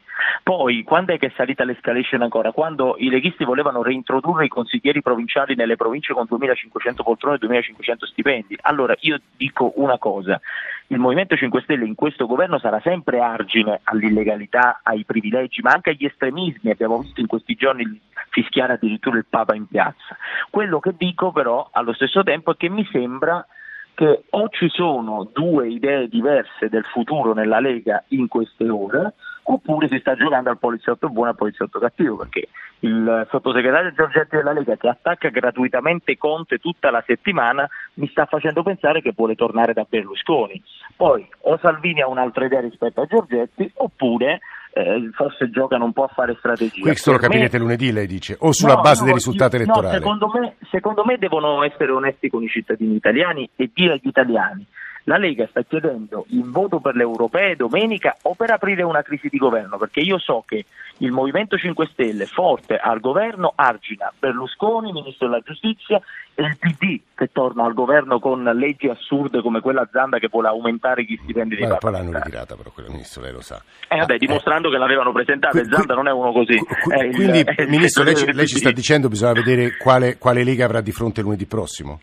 Poi, 0.44 0.84
quando 0.84 1.14
è 1.14 1.18
che 1.18 1.28
è 1.28 1.34
salita 1.36 1.64
l'escalation 1.64 2.22
ancora? 2.22 2.52
Quando 2.52 2.96
i 2.98 3.10
leghisti 3.10 3.46
volevano 3.46 3.82
reintrodurre 3.82 4.48
i 4.50 4.52
consiglieri 4.52 5.02
provinciali 5.02 5.56
nelle 5.56 5.76
province 5.76 6.14
con 6.14 6.28
2.500 6.30 7.04
poltrone 7.04 7.38
e 7.40 7.48
2.500 7.48 8.06
stipendi. 8.06 8.58
Allora 8.62 8.96
io 9.02 9.20
dico 9.38 9.72
una 9.76 9.98
cosa, 9.98 10.42
il 10.88 10.98
Movimento 11.00 11.36
5 11.36 11.62
Stelle 11.62 11.86
in 11.86 11.96
questo 11.96 12.26
governo 12.26 12.58
sarà 12.60 12.80
sempre 12.82 13.20
argine 13.20 13.80
all'illegalità, 13.84 14.82
ai 14.84 15.06
privilegi, 15.06 15.62
ma 15.62 15.72
anche 15.72 15.92
agli 15.92 16.06
estremismi. 16.06 16.72
Abbiamo 16.72 17.00
visto 17.00 17.22
in 17.22 17.28
questi 17.28 17.54
giorni 17.56 18.02
fischiare 18.30 18.74
addirittura 18.74 19.18
il 19.18 19.26
Papa 19.30 19.56
in 19.56 19.68
piazza. 19.68 20.18
Quello 20.50 20.80
che 20.80 20.94
dico 20.98 21.32
però 21.32 21.70
allo 21.72 21.94
stesso 21.94 22.24
tempo 22.24 22.52
è 22.52 22.58
che 22.58 22.70
mi 22.70 22.88
sembra 22.92 23.46
che 23.94 24.24
o 24.30 24.50
ci 24.50 24.70
sono 24.70 25.30
due 25.32 25.68
idee 25.68 26.08
diverse 26.08 26.70
del 26.70 26.86
futuro 26.86 27.34
nella 27.34 27.60
Lega 27.60 28.04
in 28.10 28.28
queste 28.28 28.70
ore, 28.70 29.14
oppure 29.52 29.88
si 29.88 29.98
sta 30.00 30.16
giocando 30.16 30.50
al 30.50 30.60
poliziotto 30.60 31.10
buono 31.10 31.30
e 31.30 31.32
al 31.32 31.38
poliziotto 31.38 31.80
cattivo, 31.80 32.18
perché 32.18 32.50
il 32.82 33.28
sottosegretario 33.30 33.94
Giorgetti 33.94 34.36
della 34.36 34.54
Lega 34.54 34.76
che 34.76 34.88
attacca 34.88 35.30
gratuitamente 35.30 36.18
Conte 36.18 36.60
tutta 36.60 36.92
la 36.92 37.04
settimana 37.06 37.68
mi 37.96 38.08
sta 38.10 38.26
facendo 38.26 38.62
pensare 38.62 39.02
che 39.02 39.14
vuole 39.16 39.36
tornare 39.36 39.74
da 39.74 39.86
Berlusconi. 39.90 40.62
Poi 40.96 41.28
o 41.42 41.58
Salvini 41.62 42.02
ha 42.02 42.08
un'altra 42.08 42.46
idea 42.46 42.60
rispetto 42.60 43.02
a 43.02 43.06
Giorgetti, 43.06 43.72
oppure 43.76 44.40
eh, 44.74 45.10
forse 45.14 45.50
giocano 45.50 45.86
un 45.86 45.94
po' 45.94 46.04
a 46.04 46.10
fare 46.10 46.36
strategia. 46.38 46.82
Questo 46.82 47.12
lo 47.12 47.18
capirete 47.18 47.58
me... 47.58 47.64
lunedì, 47.64 47.92
lei 47.92 48.06
dice, 48.06 48.38
o 48.40 48.52
sulla 48.54 48.76
no, 48.76 48.82
base 48.82 49.00
no, 49.00 49.06
dei 49.06 49.14
risultati 49.16 49.56
io, 49.56 49.64
elettorali? 49.64 49.94
No, 49.94 50.00
secondo 50.00 50.32
me, 50.32 50.56
secondo 50.70 51.06
me 51.06 51.18
devono 51.18 51.64
essere 51.64 51.92
onesti 51.92 52.30
con 52.30 52.44
i 52.44 52.48
cittadini 52.48 52.96
italiani 52.96 53.50
e 53.56 53.72
dire 53.74 53.94
agli 53.94 54.08
italiani 54.08 54.66
la 55.10 55.18
Lega 55.18 55.48
sta 55.50 55.64
chiedendo 55.64 56.26
il 56.30 56.48
voto 56.52 56.80
per 56.80 56.96
le 56.96 57.02
europee 57.02 57.56
domenica 57.56 58.16
o 58.22 58.36
per 58.36 58.52
aprire 58.52 58.84
una 58.84 59.02
crisi 59.02 59.28
di 59.28 59.40
governo, 59.40 59.78
perché 59.78 60.02
io 60.02 60.20
so 60.20 60.44
che 60.46 60.66
il 60.98 61.12
Movimento 61.12 61.58
5 61.58 61.90
Stelle 61.92 62.28
forte 62.28 62.78
al 62.78 63.00
governo 63.00 63.54
argina 63.56 64.14
Berlusconi, 64.18 64.92
Ministro 64.92 65.28
della 65.28 65.42
Giustizia, 65.44 66.00
e 66.36 66.44
il 66.44 66.58
PD 66.60 67.00
che 67.16 67.32
torna 67.32 67.66
al 67.66 67.74
governo 67.74 68.20
con 68.20 68.44
leggi 68.44 68.88
assurde 68.88 69.42
come 69.42 69.62
quella 69.62 69.90
Zanda 69.92 70.20
che 70.20 70.28
vuole 70.30 70.50
aumentare 70.50 71.04
gli 71.04 71.18
stipendi 71.24 71.56
dei 71.56 71.68
parlamentari. 71.68 71.80
Poi 71.80 71.92
l'hanno 71.92 72.24
ritirata 72.24 72.56
però 72.56 72.70
quella 72.70 72.90
Ministro, 72.90 73.22
lei 73.24 73.32
lo 73.32 73.42
sa. 73.42 73.60
Eh 73.88 73.98
vabbè, 73.98 74.18
dimostrando 74.18 74.68
eh, 74.68 74.72
che 74.72 74.78
l'avevano 74.78 75.12
presentata 75.12 75.60
e 75.60 75.66
Zanda 75.66 75.96
non 75.96 76.08
è 76.08 76.12
uno 76.12 76.32
così. 76.32 76.56
Qui, 76.56 77.12
quindi, 77.14 77.40
il, 77.58 77.68
Ministro, 77.68 78.04
lei, 78.04 78.14
lei 78.32 78.46
ci 78.46 78.58
sta 78.58 78.70
dicendo 78.70 79.08
che 79.08 79.14
bisogna 79.14 79.34
vedere 79.34 79.76
quale, 79.76 80.20
quale 80.20 80.44
Lega 80.44 80.66
avrà 80.66 80.82
di 80.82 80.92
fronte 80.92 81.24
lunedì 81.24 81.48
prossimo? 81.48 82.00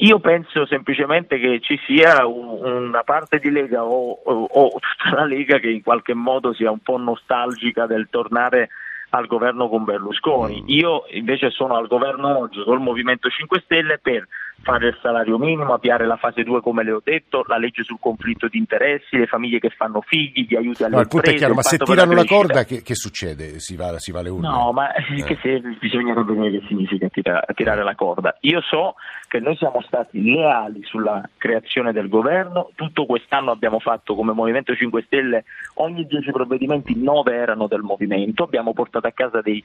Io 0.00 0.18
penso 0.18 0.64
semplicemente 0.66 1.38
che 1.38 1.60
ci 1.60 1.78
sia 1.86 2.26
un, 2.26 2.62
una 2.62 3.02
parte 3.02 3.38
di 3.38 3.50
Lega 3.50 3.84
o, 3.84 4.18
o, 4.24 4.44
o, 4.44 4.70
tutta 4.70 5.16
la 5.16 5.24
Lega 5.24 5.58
che 5.58 5.68
in 5.68 5.82
qualche 5.82 6.14
modo 6.14 6.54
sia 6.54 6.70
un 6.70 6.78
po' 6.78 6.96
nostalgica 6.96 7.86
del 7.86 8.08
tornare 8.08 8.70
al 9.10 9.26
governo 9.26 9.68
con 9.68 9.84
Berlusconi. 9.84 10.62
Mm. 10.62 10.68
Io 10.68 11.04
invece 11.10 11.50
sono 11.50 11.76
al 11.76 11.86
governo 11.86 12.38
oggi 12.38 12.62
col 12.62 12.80
Movimento 12.80 13.28
5 13.28 13.60
Stelle 13.64 13.98
per 13.98 14.26
fare 14.62 14.88
il 14.88 14.98
salario 15.00 15.38
minimo, 15.38 15.72
avviare 15.72 16.06
la 16.06 16.16
fase 16.16 16.42
2 16.42 16.60
come 16.60 16.84
le 16.84 16.92
ho 16.92 17.00
detto, 17.02 17.44
la 17.46 17.56
legge 17.56 17.82
sul 17.82 17.98
conflitto 17.98 18.48
di 18.48 18.58
interessi, 18.58 19.16
le 19.16 19.26
famiglie 19.26 19.58
che 19.58 19.70
fanno 19.70 20.00
figli, 20.00 20.46
gli 20.46 20.54
aiuti 20.54 20.84
alle 20.84 20.96
no, 20.96 21.00
il 21.00 21.08
punto 21.08 21.30
è 21.30 21.34
chiaro, 21.34 21.54
ma 21.54 21.62
se 21.62 21.78
tirano 21.78 22.12
la, 22.12 22.20
la 22.20 22.26
corda 22.26 22.64
che, 22.64 22.82
che, 22.82 22.94
succede? 22.94 23.58
Si 23.58 23.76
va, 23.76 23.98
si 23.98 24.12
va 24.12 24.20
alle 24.20 24.28
urne? 24.28 24.48
No, 24.48 24.72
ma 24.72 24.92
eh. 24.92 25.22
che 25.24 25.38
se, 25.40 25.60
bisognerebbe 25.78 26.34
vedere 26.34 26.60
che 26.60 26.66
significa 26.66 27.08
tirare, 27.08 27.46
tirare 27.54 27.82
la 27.82 27.94
corda. 27.94 28.36
Io 28.40 28.60
so 28.60 28.94
che 29.28 29.38
noi 29.38 29.56
siamo 29.56 29.80
stati 29.82 30.22
leali 30.22 30.82
sulla 30.82 31.22
creazione 31.36 31.92
del 31.92 32.08
governo, 32.08 32.70
tutto 32.74 33.06
quest'anno 33.06 33.52
abbiamo 33.52 33.78
fatto 33.78 34.14
come 34.14 34.32
Movimento 34.32 34.74
5 34.74 35.02
Stelle, 35.06 35.44
ogni 35.74 36.04
10 36.06 36.32
provvedimenti 36.32 37.00
9 37.00 37.32
erano 37.34 37.66
del 37.66 37.82
Movimento, 37.82 38.42
abbiamo 38.42 38.72
portato 38.72 39.06
a 39.06 39.12
casa 39.12 39.40
dei, 39.40 39.62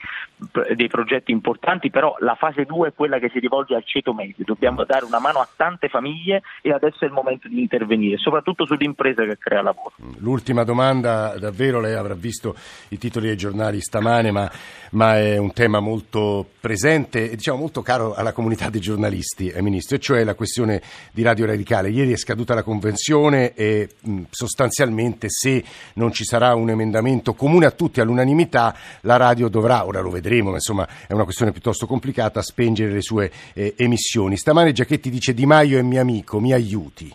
dei 0.75 0.87
progetti 0.87 1.31
importanti, 1.31 1.89
però 1.89 2.15
la 2.19 2.35
fase 2.35 2.63
2 2.63 2.89
è 2.89 2.93
quella 2.93 3.17
che 3.19 3.29
si 3.29 3.39
rivolge 3.39 3.75
al 3.75 3.83
ceto 3.83 4.13
medio, 4.13 4.45
dobbiamo 4.45 4.84
dare 4.85 5.05
una 5.05 5.19
mano 5.19 5.39
a 5.39 5.47
tante 5.55 5.89
famiglie 5.89 6.41
e 6.61 6.71
adesso 6.71 7.03
è 7.03 7.05
il 7.05 7.13
momento 7.13 7.47
di 7.47 7.59
intervenire, 7.59 8.17
soprattutto 8.17 8.65
sull'impresa 8.65 9.23
che 9.23 9.37
crea 9.37 9.61
lavoro. 9.61 9.93
L'ultima 10.17 10.63
domanda, 10.63 11.35
davvero 11.37 11.79
lei 11.79 11.93
avrà 11.93 12.13
visto 12.13 12.55
i 12.89 12.97
titoli 12.97 13.27
dei 13.27 13.37
giornali 13.37 13.81
stamane, 13.81 14.31
ma, 14.31 14.49
ma 14.91 15.17
è 15.17 15.37
un 15.37 15.51
tema 15.53 15.79
molto 15.79 16.45
presente 16.59 17.31
e 17.31 17.35
diciamo 17.35 17.57
molto 17.57 17.81
caro 17.81 18.13
alla 18.13 18.31
comunità 18.31 18.69
dei 18.69 18.81
giornalisti, 18.81 19.49
eh, 19.49 19.61
Ministro, 19.61 19.95
e 19.95 19.99
cioè 19.99 20.23
la 20.23 20.35
questione 20.35 20.81
di 21.11 21.21
Radio 21.23 21.45
Radicale. 21.45 21.89
Ieri 21.89 22.13
è 22.13 22.17
scaduta 22.17 22.53
la 22.53 22.63
convenzione 22.63 23.53
e 23.53 23.89
mh, 23.99 24.21
sostanzialmente 24.29 25.29
se 25.29 25.63
non 25.95 26.11
ci 26.11 26.23
sarà 26.23 26.53
un 26.55 26.69
emendamento 26.69 27.33
comune 27.33 27.65
a 27.65 27.71
tutti 27.71 28.01
all'unanimità, 28.01 28.75
la 29.01 29.17
radio 29.17 29.47
dovrà, 29.47 29.85
ora 29.85 30.01
lo 30.01 30.09
vedremo, 30.09 30.49
ma 30.49 30.55
insomma 30.55 30.87
è 31.07 31.13
una 31.13 31.23
questione 31.23 31.51
piuttosto 31.51 31.85
complicata, 31.85 32.41
spengere 32.41 32.91
le 32.91 33.01
sue 33.01 33.31
eh, 33.53 33.73
emissioni. 33.77 34.37
Stamane 34.37 34.71
Giachetti 34.75 35.09
dice 35.09 35.33
Di 35.33 35.45
Maio 35.45 35.79
è 35.79 35.81
mio 35.81 36.01
amico, 36.01 36.39
mi 36.41 36.51
aiuti. 36.51 37.09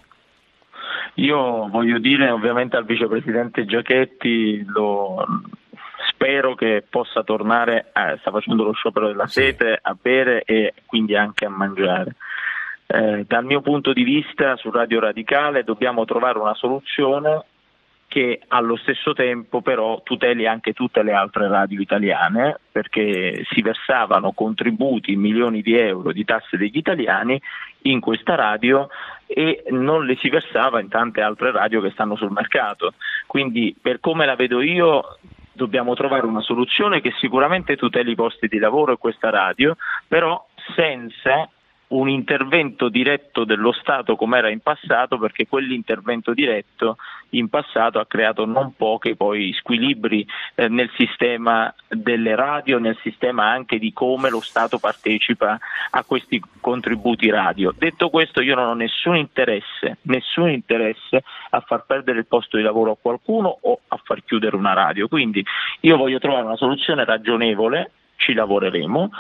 Io 1.17 1.69
voglio 1.69 1.99
dire 1.99 2.31
ovviamente 2.31 2.77
al 2.77 2.87
vicepresidente 2.87 3.67
Giachetti, 3.67 4.65
lo, 4.65 5.23
spero 6.09 6.55
che 6.55 6.83
possa 6.89 7.23
tornare, 7.23 7.93
eh, 7.93 8.17
sta 8.21 8.31
facendo 8.31 8.65
lo 8.65 8.73
sciopero 8.73 9.09
della 9.09 9.27
sete, 9.27 9.79
a 9.81 9.95
bere 10.01 10.43
e 10.45 10.73
quindi 10.87 11.15
anche 11.17 11.45
a 11.45 11.51
mangiare. 11.51 12.17
Eh, 12.87 13.25
dal 13.29 13.45
mio 13.45 13.61
punto 13.61 13.93
di 13.93 14.05
vista 14.05 14.57
su 14.57 14.71
Radio 14.71 15.01
Radicale 15.01 15.63
dobbiamo 15.63 16.07
trovare 16.07 16.39
una 16.39 16.55
soluzione 16.55 17.45
che 18.11 18.41
allo 18.49 18.75
stesso 18.75 19.13
tempo 19.13 19.63
però 19.63 20.03
tuteli 20.03 20.45
anche 20.45 20.73
tutte 20.73 21.05
le 21.05 21.13
altre 21.13 21.47
radio 21.47 21.81
italiane 21.81 22.59
perché 22.73 23.45
si 23.49 23.63
versavano 23.63 24.33
contributi, 24.33 25.15
milioni 25.15 25.63
di 25.63 25.77
euro 25.77 26.11
di 26.11 26.25
tasse 26.25 26.57
degli 26.57 26.77
italiani 26.77 27.41
in 27.83 28.01
questa 28.01 28.35
radio 28.35 28.89
e 29.29 29.63
non 29.69 30.07
le 30.07 30.17
si 30.17 30.29
versava 30.29 30.81
in 30.81 30.89
tante 30.89 31.21
altre 31.21 31.53
radio 31.53 31.81
che 31.81 31.91
stanno 31.91 32.17
sul 32.17 32.33
mercato. 32.33 32.95
Quindi 33.29 33.77
per 33.81 34.01
come 34.01 34.27
la 34.27 34.35
vedo 34.35 34.61
io 34.61 35.19
dobbiamo 35.53 35.95
trovare 35.95 36.27
una 36.27 36.41
soluzione 36.41 37.01
che 37.01 37.13
sicuramente 37.21 37.77
tuteli 37.77 38.11
i 38.11 38.17
posti 38.17 38.49
di 38.49 38.59
lavoro 38.59 38.95
e 38.95 38.99
questa 38.99 39.31
radio, 39.31 39.77
però 40.09 40.45
senza 40.75 41.49
un 41.91 42.09
intervento 42.09 42.89
diretto 42.89 43.45
dello 43.45 43.73
Stato 43.73 44.17
come 44.17 44.39
era 44.39 44.51
in 44.51 44.61
passato, 44.61 45.19
perché 45.19 45.47
quell'intervento 45.49 46.33
diretto 46.33 46.97
in 47.31 47.49
passato 47.49 47.99
ha 47.99 48.07
creato 48.07 48.45
non 48.45 48.75
pochi 48.77 49.17
poi 49.17 49.53
squilibri 49.53 50.27
eh, 50.55 50.69
nel 50.69 50.91
sistema 50.97 51.73
delle 51.89 52.35
radio, 52.35 52.79
nel 52.79 52.99
sistema 53.03 53.51
anche 53.51 53.79
di 53.79 53.93
come 53.93 54.31
lo 54.31 54.41
Stato 54.41 54.79
partecipa 54.79 55.59
a 55.91 56.05
questi 56.05 56.41
contributi 56.61 57.31
radio. 57.31 57.73
Detto 57.77 58.09
questo 58.09 58.41
io 58.41 58.55
non 58.55 58.69
ho 58.69 58.75
nessun 58.75 59.17
interesse, 59.17 59.99
nessun 60.03 60.51
interesse 60.51 61.23
a 61.51 61.61
far 61.61 61.85
perdere 61.87 62.19
il 62.19 62.27
posto 62.27 62.57
di 62.57 62.63
lavoro 62.63 62.93
a 62.93 62.97
qualcuno 63.01 63.59
o 63.61 63.81
a 63.89 64.01
far 64.03 64.23
chiudere 64.25 64.57
una 64.57 64.73
radio. 64.73 65.09
Quindi 65.09 65.45
io 65.81 65.97
voglio 65.97 66.19
trovare 66.19 66.45
una 66.45 66.57
soluzione 66.57 67.05
ragionevole 67.05 67.93
ci 68.21 68.35
lavoreremo, 68.35 69.11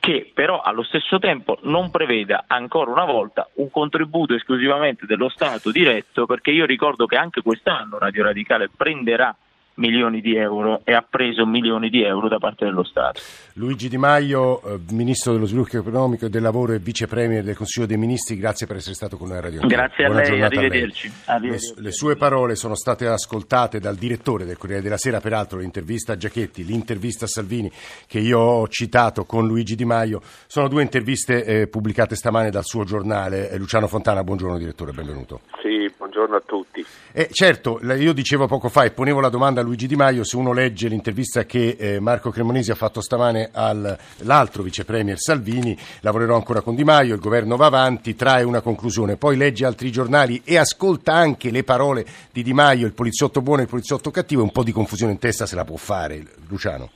che 0.00 0.30
però 0.34 0.60
allo 0.60 0.82
stesso 0.82 1.18
tempo 1.18 1.58
non 1.62 1.90
preveda 1.90 2.44
ancora 2.48 2.90
una 2.90 3.04
volta 3.04 3.48
un 3.54 3.70
contributo 3.70 4.34
esclusivamente 4.34 5.06
dello 5.06 5.28
Stato 5.28 5.70
diretto, 5.70 6.26
perché 6.26 6.50
io 6.50 6.66
ricordo 6.66 7.06
che 7.06 7.16
anche 7.16 7.40
quest'anno 7.40 7.98
Radio 7.98 8.24
Radicale 8.24 8.68
prenderà 8.68 9.34
milioni 9.78 10.20
di 10.20 10.36
euro 10.36 10.80
e 10.84 10.92
ha 10.92 11.04
preso 11.08 11.46
milioni 11.46 11.88
di 11.88 12.02
euro 12.02 12.28
da 12.28 12.38
parte 12.38 12.64
dello 12.64 12.84
Stato. 12.84 13.20
Luigi 13.54 13.88
Di 13.88 13.96
Maio, 13.96 14.62
eh, 14.62 14.78
Ministro 14.90 15.32
dello 15.32 15.46
Sviluppo 15.46 15.76
Economico 15.76 16.26
e 16.26 16.28
del 16.28 16.42
Lavoro 16.42 16.72
e 16.74 16.78
Vice 16.78 17.06
Premier 17.06 17.42
del 17.42 17.56
Consiglio 17.56 17.86
dei 17.86 17.96
Ministri, 17.96 18.36
grazie 18.36 18.66
per 18.66 18.76
essere 18.76 18.94
stato 18.94 19.16
con 19.16 19.28
noi 19.28 19.38
a 19.38 19.40
Radio 19.40 19.66
Grazie 19.66 20.04
a 20.04 20.08
lei, 20.10 20.42
arrivederci. 20.42 21.10
A 21.24 21.38
lei. 21.38 21.50
Le, 21.50 21.58
le, 21.76 21.92
sue 21.92 22.16
parole 22.16 22.54
sono 22.54 22.74
state 22.74 23.06
ascoltate 23.06 23.80
dal 23.80 23.96
direttore 23.96 24.44
del 24.44 24.56
Corriere 24.56 24.82
della 24.82 24.96
Sera, 24.96 25.20
peraltro 25.20 25.58
l'intervista 25.58 26.12
a 26.12 26.16
Giachetti, 26.16 26.64
l'intervista 26.64 27.24
a 27.24 27.28
Salvini 27.28 27.70
che 28.06 28.18
io 28.18 28.38
ho 28.38 28.68
citato 28.68 29.24
con 29.24 29.46
Luigi 29.46 29.74
Di 29.74 29.84
Maio, 29.84 30.20
sono 30.46 30.68
due 30.68 30.82
interviste 30.82 31.44
eh, 31.44 31.66
pubblicate 31.66 32.14
stamane 32.14 32.50
dal 32.50 32.64
suo 32.64 32.84
giornale. 32.84 33.50
Eh, 33.50 33.58
Luciano 33.58 33.86
Fontana, 33.86 34.22
buongiorno 34.22 34.58
direttore, 34.58 34.92
benvenuto. 34.92 35.40
Sì, 35.60 35.90
buongiorno 35.96 36.36
a 36.36 36.42
tutti. 36.44 36.84
Eh, 37.12 37.28
certo, 37.32 37.80
io 37.82 38.12
dicevo 38.12 38.46
poco 38.46 38.68
fa 38.68 38.84
e 38.84 38.90
ponevo 38.90 39.20
la 39.20 39.28
domanda 39.28 39.60
a 39.60 39.64
Luigi 39.68 39.86
Di 39.86 39.96
Maio, 39.96 40.24
se 40.24 40.36
uno 40.36 40.54
legge 40.54 40.88
l'intervista 40.88 41.44
che 41.44 41.76
eh, 41.78 42.00
Marco 42.00 42.30
Cremonesi 42.30 42.70
ha 42.70 42.74
fatto 42.74 43.02
stamane 43.02 43.50
all'altro 43.52 44.62
vice 44.62 44.86
premier 44.86 45.18
Salvini, 45.18 45.76
lavorerò 46.00 46.36
ancora 46.36 46.62
con 46.62 46.74
Di 46.74 46.84
Maio, 46.84 47.14
il 47.14 47.20
governo 47.20 47.56
va 47.56 47.66
avanti, 47.66 48.16
trae 48.16 48.44
una 48.44 48.62
conclusione, 48.62 49.18
poi 49.18 49.36
legge 49.36 49.66
altri 49.66 49.92
giornali 49.92 50.40
e 50.42 50.56
ascolta 50.56 51.12
anche 51.12 51.50
le 51.50 51.64
parole 51.64 52.06
di 52.32 52.42
Di 52.42 52.54
Maio, 52.54 52.86
il 52.86 52.94
poliziotto 52.94 53.42
buono 53.42 53.60
e 53.60 53.64
il 53.64 53.68
poliziotto 53.68 54.10
cattivo, 54.10 54.42
un 54.42 54.52
po' 54.52 54.62
di 54.62 54.72
confusione 54.72 55.12
in 55.12 55.18
testa 55.18 55.44
se 55.44 55.54
la 55.54 55.66
può 55.66 55.76
fare, 55.76 56.24
Luciano. 56.48 56.90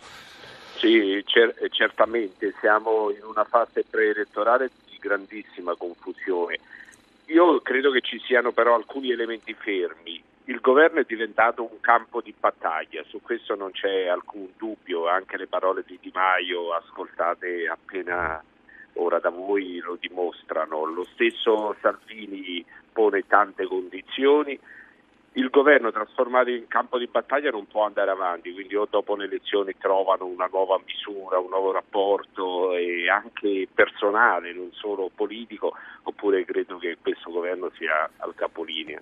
Sì, 0.78 1.22
cer- 1.26 1.68
certamente, 1.68 2.54
siamo 2.58 3.10
in 3.10 3.22
una 3.22 3.44
fase 3.44 3.84
preelettorale 3.88 4.70
di 4.88 4.96
grandissima 4.98 5.74
confusione. 5.76 6.58
Io 7.26 7.60
credo 7.60 7.90
che 7.90 8.00
ci 8.00 8.18
siano 8.24 8.52
però 8.52 8.74
alcuni 8.74 9.10
elementi 9.10 9.52
fermi. 9.52 10.22
Il 10.52 10.60
governo 10.60 11.00
è 11.00 11.04
diventato 11.04 11.62
un 11.62 11.80
campo 11.80 12.20
di 12.20 12.34
battaglia, 12.38 13.02
su 13.08 13.22
questo 13.22 13.54
non 13.54 13.70
c'è 13.70 14.06
alcun 14.06 14.48
dubbio, 14.58 15.08
anche 15.08 15.38
le 15.38 15.46
parole 15.46 15.82
di 15.86 15.98
Di 15.98 16.10
Maio 16.12 16.74
ascoltate 16.74 17.66
appena 17.66 18.44
ora 18.96 19.18
da 19.18 19.30
voi 19.30 19.78
lo 19.78 19.96
dimostrano. 19.98 20.84
Lo 20.84 21.04
stesso 21.14 21.74
Salvini 21.80 22.62
pone 22.92 23.26
tante 23.26 23.64
condizioni 23.64 24.60
il 25.36 25.48
governo 25.48 25.90
trasformato 25.90 26.50
in 26.50 26.68
campo 26.68 26.98
di 26.98 27.06
battaglia 27.06 27.50
non 27.50 27.66
può 27.66 27.86
andare 27.86 28.10
avanti, 28.10 28.52
quindi 28.52 28.76
o 28.76 28.86
dopo 28.90 29.16
le 29.16 29.24
elezioni 29.24 29.74
trovano 29.78 30.26
una 30.26 30.50
nuova 30.52 30.78
misura, 30.84 31.38
un 31.38 31.48
nuovo 31.48 31.72
rapporto 31.72 32.72
anche 33.10 33.66
personale, 33.72 34.52
non 34.52 34.70
solo 34.72 35.10
politico, 35.14 35.74
oppure 36.02 36.44
credo 36.44 36.76
che 36.76 36.98
questo 37.00 37.30
governo 37.30 37.70
sia 37.78 38.10
al 38.18 38.34
capolinea. 38.34 39.00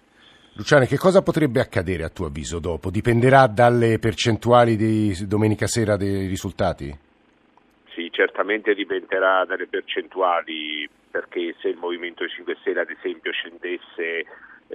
Luciane, 0.55 0.87
che 0.87 0.99
cosa 0.99 1.23
potrebbe 1.23 1.61
accadere 1.61 2.03
a 2.05 2.11
tuo 2.11 2.27
avviso 2.27 2.59
dopo? 2.59 2.91
Dipenderà 2.91 3.47
dalle 3.47 3.99
percentuali 3.99 4.77
di 4.77 5.15
domenica 5.27 5.67
sera 5.67 5.97
dei 5.97 6.27
risultati? 6.27 6.95
Sì, 7.95 8.11
certamente 8.11 8.75
dipenderà 8.75 9.45
dalle 9.45 9.67
percentuali, 9.69 10.89
perché 11.11 11.55
se 11.61 11.69
il 11.69 11.77
Movimento 11.77 12.27
5 12.27 12.57
Stelle 12.61 12.81
ad 12.81 12.91
esempio 12.91 13.33
scendesse 13.33 14.27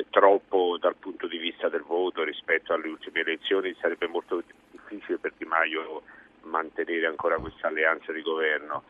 troppo 0.09 0.77
dal 0.79 0.95
punto 0.95 1.27
di 1.27 1.37
vista 1.37 1.69
del 1.69 1.83
voto 1.83 2.23
rispetto 2.23 2.73
alle 2.73 2.87
ultime 2.87 3.21
elezioni 3.21 3.75
sarebbe 3.79 4.07
molto 4.07 4.43
difficile 4.71 5.17
per 5.17 5.33
Di 5.37 5.45
Maio 5.45 6.01
mantenere 6.41 7.05
ancora 7.05 7.37
questa 7.37 7.67
alleanza 7.67 8.11
di 8.11 8.21
governo. 8.21 8.83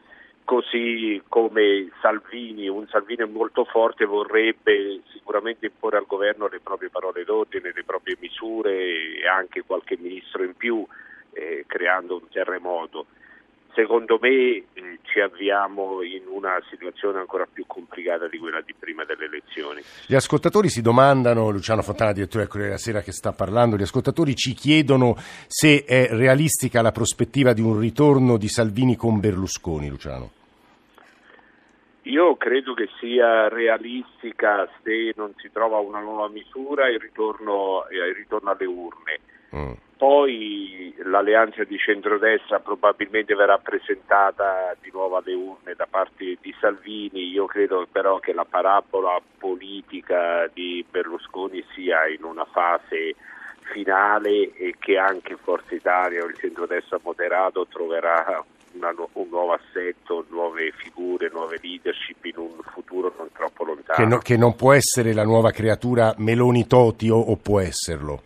Così 0.46 1.22
come 1.28 1.90
Salvini, 2.02 2.68
un 2.68 2.88
Salvini 2.88 3.28
molto 3.28 3.66
forte 3.66 4.06
vorrebbe 4.06 5.02
sicuramente 5.12 5.66
imporre 5.66 5.98
al 5.98 6.06
governo 6.06 6.48
le 6.48 6.60
proprie 6.60 6.90
parole 6.90 7.24
d'ordine, 7.24 7.74
le 7.74 7.84
proprie 7.84 8.16
misure 8.20 9.18
e 9.20 9.28
anche 9.28 9.64
qualche 9.64 9.98
ministro 10.00 10.44
in 10.44 10.56
più, 10.56 10.86
eh, 11.34 11.66
creando 11.68 12.16
un 12.16 12.30
terremoto 12.30 13.08
secondo 13.76 14.18
me 14.20 14.30
eh, 14.30 14.64
ci 15.04 15.20
avviamo 15.20 16.02
in 16.02 16.24
una 16.28 16.58
situazione 16.70 17.20
ancora 17.20 17.46
più 17.52 17.66
complicata 17.68 18.28
di 18.28 18.38
quella 18.40 18.62
di 18.62 18.74
prima 18.78 19.04
delle 19.04 19.26
elezioni. 19.26 19.82
Gli 20.08 20.16
ascoltatori 20.16 20.70
si 20.70 20.82
domandano, 20.82 21.52
Luciano 21.52 21.82
Fontana, 21.82 22.14
direttore 22.14 22.48
della 22.52 22.78
Sera 22.78 23.02
che 23.02 23.12
sta 23.12 23.34
parlando, 23.34 23.76
gli 23.76 23.84
ascoltatori 23.84 24.36
ci 24.36 24.54
chiedono 24.54 25.16
se 25.18 25.84
è 25.86 26.08
realistica 26.10 26.82
la 26.82 26.92
prospettiva 26.92 27.54
di 27.54 27.62
un 27.62 27.78
ritorno 27.78 28.38
di 28.38 28.48
Salvini 28.48 28.96
con 28.96 29.20
Berlusconi, 29.20 29.90
Luciano. 29.90 30.32
Io 32.04 32.36
credo 32.36 32.76
che 32.76 32.88
sia 33.00 33.50
realistica 33.50 34.70
se 34.84 35.14
non 35.16 35.34
si 35.38 35.50
trova 35.52 35.80
una 35.80 36.00
nuova 36.00 36.30
misura 36.30 36.88
il 36.88 37.00
ritorno, 37.00 37.86
il 37.90 38.14
ritorno 38.14 38.52
alle 38.52 38.66
urne. 38.66 39.20
Mm. 39.56 39.72
Poi 39.98 40.94
l'alleanza 41.04 41.64
di 41.64 41.78
centrodestra 41.78 42.60
probabilmente 42.60 43.34
verrà 43.34 43.58
presentata 43.58 44.76
di 44.82 44.90
nuovo 44.92 45.18
alle 45.18 45.34
urne 45.34 45.74
da 45.74 45.88
parte 45.90 46.38
di 46.42 46.54
Salvini. 46.60 47.30
Io 47.30 47.46
credo 47.46 47.88
però 47.90 48.20
che 48.20 48.34
la 48.34 48.46
parabola 48.46 49.18
politica 49.38 50.50
di 50.54 50.86
Berlusconi 50.90 51.64
sia 51.74 52.08
in 52.08 52.26
una 52.26 52.46
fase 52.46 53.16
finale 53.72 54.52
e 54.56 54.76
che 54.78 54.98
anche 54.98 55.38
Forza 55.42 55.74
Italia 55.74 56.24
o 56.24 56.28
il 56.28 56.36
centrodestra 56.36 57.00
moderato 57.02 57.66
troverà 57.68 58.44
una, 58.74 58.94
un 59.14 59.28
nuovo 59.30 59.54
assetto, 59.54 60.26
nuove 60.30 60.72
figure, 60.76 61.30
nuove 61.32 61.58
leadership 61.62 62.26
in 62.26 62.38
un 62.38 62.60
futuro 62.74 63.14
non 63.18 63.30
troppo 63.32 63.64
lontano. 63.64 63.98
Che, 63.98 64.06
no, 64.06 64.18
che 64.18 64.38
non 64.38 64.56
può 64.56 64.74
essere 64.74 65.14
la 65.14 65.24
nuova 65.24 65.52
creatura 65.52 66.14
Meloni 66.18 66.68
Toti 66.68 67.10
o, 67.10 67.18
o 67.18 67.38
può 67.38 67.62
esserlo? 67.62 68.22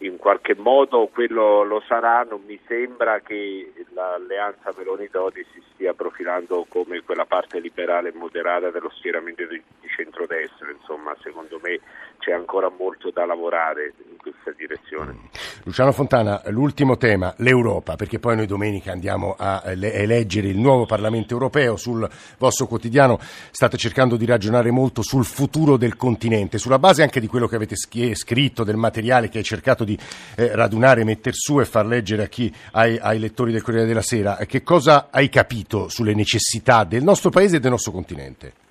In 0.00 0.16
qualche 0.16 0.54
modo 0.54 1.08
quello 1.08 1.62
lo 1.64 1.82
sarà, 1.86 2.22
non 2.28 2.42
mi 2.46 2.58
sembra 2.66 3.20
che 3.20 3.72
l'alleanza 3.92 4.72
Meloni-Dodi 4.76 5.44
si 5.52 5.62
stia 5.72 5.94
profilando 5.94 6.66
come 6.68 7.02
quella 7.02 7.24
parte 7.24 7.58
liberale 7.58 8.10
e 8.10 8.16
moderata 8.16 8.70
dello 8.70 8.90
schieramento 8.90 9.44
di, 9.46 9.60
centrodestra, 9.98 10.70
insomma 10.70 11.16
secondo 11.20 11.58
me 11.60 11.80
c'è 12.18 12.32
ancora 12.32 12.70
molto 12.70 13.10
da 13.10 13.26
lavorare 13.26 13.94
in 14.08 14.16
questa 14.16 14.52
direzione. 14.56 15.16
Luciano 15.64 15.90
Fontana, 15.90 16.40
l'ultimo 16.46 16.96
tema, 16.96 17.34
l'Europa, 17.38 17.96
perché 17.96 18.20
poi 18.20 18.36
noi 18.36 18.46
domenica 18.46 18.92
andiamo 18.92 19.34
a 19.36 19.62
eleggere 19.64 20.48
il 20.48 20.58
nuovo 20.58 20.86
Parlamento 20.86 21.32
europeo, 21.34 21.76
sul 21.76 22.08
vostro 22.38 22.66
quotidiano 22.66 23.18
state 23.50 23.76
cercando 23.76 24.16
di 24.16 24.24
ragionare 24.24 24.70
molto 24.70 25.02
sul 25.02 25.24
futuro 25.24 25.76
del 25.76 25.96
continente, 25.96 26.58
sulla 26.58 26.78
base 26.78 27.02
anche 27.02 27.20
di 27.20 27.26
quello 27.26 27.48
che 27.48 27.56
avete 27.56 27.74
scritto, 27.76 28.62
del 28.62 28.76
materiale 28.76 29.28
che 29.28 29.38
hai 29.38 29.44
cercato 29.44 29.82
di 29.84 29.98
eh, 30.36 30.54
radunare, 30.54 31.04
mettere 31.04 31.34
su 31.34 31.60
e 31.60 31.64
far 31.64 31.86
leggere 31.86 32.22
a 32.24 32.28
chi, 32.28 32.52
ai, 32.72 32.98
ai 32.98 33.18
lettori 33.18 33.50
del 33.52 33.62
Corriere 33.62 33.86
della 33.86 34.02
Sera, 34.02 34.36
che 34.46 34.62
cosa 34.62 35.08
hai 35.10 35.28
capito 35.28 35.88
sulle 35.88 36.14
necessità 36.14 36.84
del 36.84 37.02
nostro 37.02 37.30
paese 37.30 37.56
e 37.56 37.60
del 37.60 37.70
nostro 37.70 37.92
continente? 37.92 38.66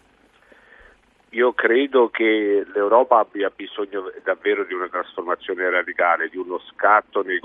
Io 1.38 1.54
credo 1.54 2.10
che 2.10 2.66
l'Europa 2.74 3.20
abbia 3.20 3.52
bisogno 3.56 4.12
davvero 4.24 4.64
di 4.64 4.74
una 4.74 4.90
trasformazione 4.90 5.70
radicale, 5.70 6.30
di 6.30 6.38
uno 6.38 6.60
scatto 6.72 7.22
nei, 7.22 7.40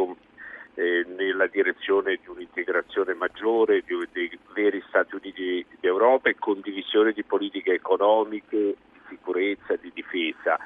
eh, 0.76 1.04
nella 1.14 1.46
direzione 1.46 2.18
di 2.22 2.26
un'integrazione 2.26 3.12
maggiore 3.12 3.82
di, 3.84 3.94
dei 4.10 4.30
veri 4.54 4.82
Stati 4.88 5.14
Uniti 5.14 5.66
d'Europa 5.78 6.30
e 6.30 6.36
condivisione 6.38 7.12
di 7.12 7.22
politiche 7.22 7.74
economiche, 7.74 8.56
di 8.56 9.00
sicurezza, 9.10 9.76
di 9.76 9.90
difesa. 9.92 10.58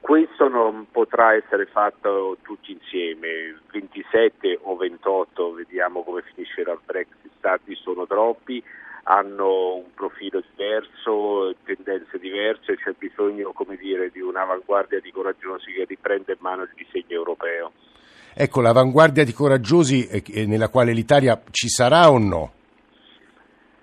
Questo 0.00 0.48
non 0.48 0.88
potrà 0.90 1.34
essere 1.34 1.66
fatto 1.66 2.38
tutti 2.42 2.72
insieme, 2.72 3.60
27 3.70 4.58
o 4.60 4.74
28, 4.74 5.52
vediamo 5.52 6.02
come 6.02 6.22
finiscerà 6.34 6.72
il 6.72 6.80
Brexit, 6.84 7.30
stati 7.38 7.76
sono 7.76 8.08
troppi, 8.08 8.60
hanno 9.04 9.74
un 9.76 9.94
profilo 9.94 10.42
diverso, 10.54 11.54
tendenze 11.64 12.18
diverse, 12.18 12.76
c'è 12.76 12.92
bisogno 12.96 13.52
dire, 13.78 14.10
di 14.10 14.20
un'avanguardia 14.20 15.00
di 15.00 15.10
coraggiosi 15.10 15.72
che 15.72 15.84
riprenda 15.84 16.32
in 16.32 16.38
mano 16.40 16.62
il 16.62 16.70
disegno 16.74 17.14
europeo. 17.16 17.72
Ecco, 18.34 18.60
l'avanguardia 18.60 19.24
di 19.24 19.32
coraggiosi 19.32 20.06
eh, 20.06 20.46
nella 20.46 20.68
quale 20.68 20.92
l'Italia 20.92 21.40
ci 21.50 21.68
sarà 21.68 22.10
o 22.10 22.18
no? 22.18 22.52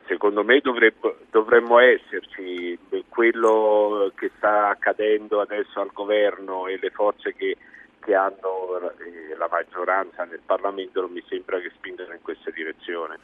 Secondo 0.07 0.43
me 0.43 0.59
dovrebbe, 0.59 1.17
dovremmo 1.29 1.77
esserci, 1.79 2.77
quello 3.09 4.11
che 4.15 4.31
sta 4.37 4.69
accadendo 4.69 5.39
adesso 5.41 5.79
al 5.81 5.91
governo 5.93 6.65
e 6.65 6.79
le 6.81 6.89
forze 6.89 7.35
che, 7.35 7.57
che 7.99 8.15
hanno 8.15 8.79
eh, 8.99 9.35
la 9.37 9.47
maggioranza 9.49 10.23
nel 10.23 10.41
Parlamento 10.45 11.01
non 11.01 11.11
mi 11.11 11.23
sembra 11.27 11.59
che 11.59 11.71
spingano 11.75 12.13
in 12.13 12.21
questa 12.21 12.51
direzione. 12.51 13.17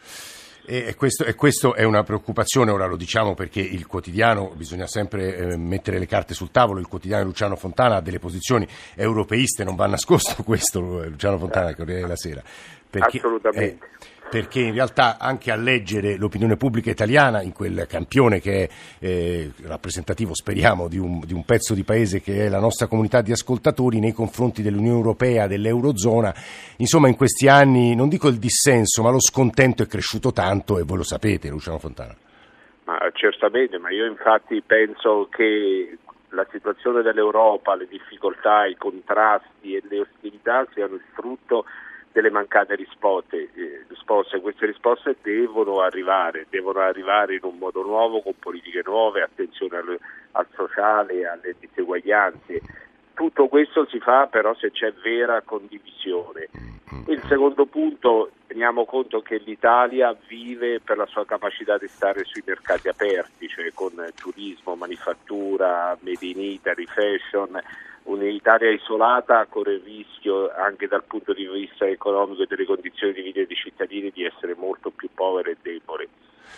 E 0.67 0.95
questo, 0.95 1.25
e 1.25 1.35
questo, 1.35 1.75
è 1.75 1.83
una 1.83 2.01
preoccupazione, 2.01 2.71
ora 2.71 2.87
lo 2.87 2.95
diciamo 2.95 3.35
perché 3.35 3.59
il 3.59 3.85
quotidiano, 3.85 4.51
bisogna 4.55 4.87
sempre 4.87 5.35
eh, 5.35 5.57
mettere 5.57 5.99
le 5.99 6.07
carte 6.07 6.33
sul 6.33 6.49
tavolo, 6.49 6.79
il 6.79 6.87
quotidiano 6.87 7.23
Luciano 7.25 7.55
Fontana 7.55 7.97
ha 7.97 8.01
delle 8.01 8.17
posizioni 8.17 8.67
europeiste, 8.95 9.63
non 9.63 9.75
va 9.75 9.85
nascosto 9.85 10.41
questo, 10.43 10.79
Luciano 10.79 11.37
Fontana, 11.37 11.75
Corriere 11.75 12.01
della 12.01 12.15
Sera. 12.15 12.41
Perché, 12.89 13.17
Assolutamente. 13.17 13.85
Eh, 13.85 14.14
perché 14.29 14.59
in 14.59 14.73
realtà 14.73 15.17
anche 15.19 15.51
a 15.51 15.55
leggere 15.55 16.17
l'opinione 16.17 16.57
pubblica 16.57 16.89
italiana 16.89 17.41
in 17.41 17.53
quel 17.53 17.85
campione 17.87 18.39
che 18.39 18.63
è 18.63 18.69
eh, 18.99 19.51
rappresentativo, 19.65 20.33
speriamo, 20.33 20.87
di 20.87 20.97
un, 20.97 21.19
di 21.25 21.33
un, 21.33 21.45
pezzo 21.45 21.73
di 21.73 21.83
paese 21.83 22.21
che 22.21 22.45
è 22.45 22.49
la 22.49 22.59
nostra 22.59 22.87
comunità 22.87 23.21
di 23.21 23.31
ascoltatori 23.31 23.99
nei 23.99 24.13
confronti 24.13 24.61
dell'Unione 24.61 24.97
Europea, 24.97 25.47
dell'Eurozona, 25.47 26.33
insomma 26.77 27.07
in 27.07 27.15
questi 27.15 27.47
anni 27.47 27.95
non 27.95 28.09
dico 28.09 28.27
il 28.27 28.37
dissenso, 28.37 29.03
ma 29.03 29.11
lo 29.11 29.21
scontento 29.21 29.83
è 29.83 29.87
cresciuto 29.87 30.31
tanto 30.31 30.79
e 30.79 30.83
voi 30.83 30.97
lo 30.97 31.03
sapete, 31.03 31.49
Luciano 31.49 31.79
Fontana. 31.79 32.15
Ma 32.85 32.99
certamente, 33.13 33.79
ma 33.79 33.89
io 33.89 34.05
infatti 34.05 34.61
penso 34.61 35.27
che 35.31 35.97
la 36.29 36.45
situazione 36.51 37.01
dell'Europa, 37.01 37.75
le 37.75 37.87
difficoltà, 37.87 38.65
i 38.65 38.75
contrasti 38.75 39.75
e 39.75 39.81
le 39.89 40.01
ostilità 40.01 40.67
siano 40.73 40.95
il 40.95 41.03
frutto 41.13 41.65
delle 42.15 42.29
mancate 42.29 42.75
risposte, 42.75 43.49
eh, 43.55 43.83
risposte. 43.89 44.39
Queste 44.39 44.67
risposte 44.67 45.17
devono 45.21 45.81
arrivare, 45.81 46.47
devono 46.49 46.79
arrivare 46.79 47.35
in 47.35 47.41
un 47.43 47.57
modo 47.57 47.81
nuovo, 47.83 48.21
con 48.21 48.39
politiche 48.39 48.81
nuove, 48.85 49.21
attenzione 49.21 49.75
al, 49.75 49.99
al 50.31 50.47
sociale, 50.55 51.27
alle 51.27 51.55
diseguaglianze. 51.59 52.61
Tutto 53.13 53.49
questo 53.49 53.85
si 53.87 53.99
fa 53.99 54.27
però 54.27 54.55
se 54.55 54.71
c'è 54.71 54.93
vera 54.93 55.41
condivisione. 55.41 56.47
Il 57.07 57.21
secondo 57.27 57.65
punto, 57.65 58.31
teniamo 58.47 58.85
conto 58.85 59.21
che 59.21 59.41
l'Italia 59.43 60.15
vive 60.27 60.79
per 60.79 60.95
la 60.95 61.05
sua 61.07 61.25
capacità 61.25 61.77
di 61.77 61.89
stare 61.89 62.23
sui 62.23 62.43
mercati 62.45 62.87
aperti, 62.87 63.49
cioè 63.49 63.73
con 63.73 63.91
turismo, 64.15 64.75
manifattura, 64.75 65.97
made 65.99 66.25
in 66.25 66.39
Italy, 66.39 66.85
fashion, 66.85 67.61
un'Italia 68.05 68.71
isolata 68.71 69.45
corre 69.49 69.75
il 69.75 69.81
rischio 69.83 70.51
anche 70.51 70.87
dal 70.87 71.03
punto 71.03 71.33
di 71.33 71.47
vista 71.47 71.85
economico 71.85 72.43
e 72.43 72.47
delle 72.47 72.65
condizioni 72.65 73.13
di 73.13 73.21
vita 73.21 73.43
dei 73.43 73.55
cittadini 73.55 74.11
di 74.11 74.23
essere 74.23 74.55
molto 74.55 74.91
più 74.91 75.09
povere 75.13 75.51
e 75.51 75.57
deboli. 75.61 76.07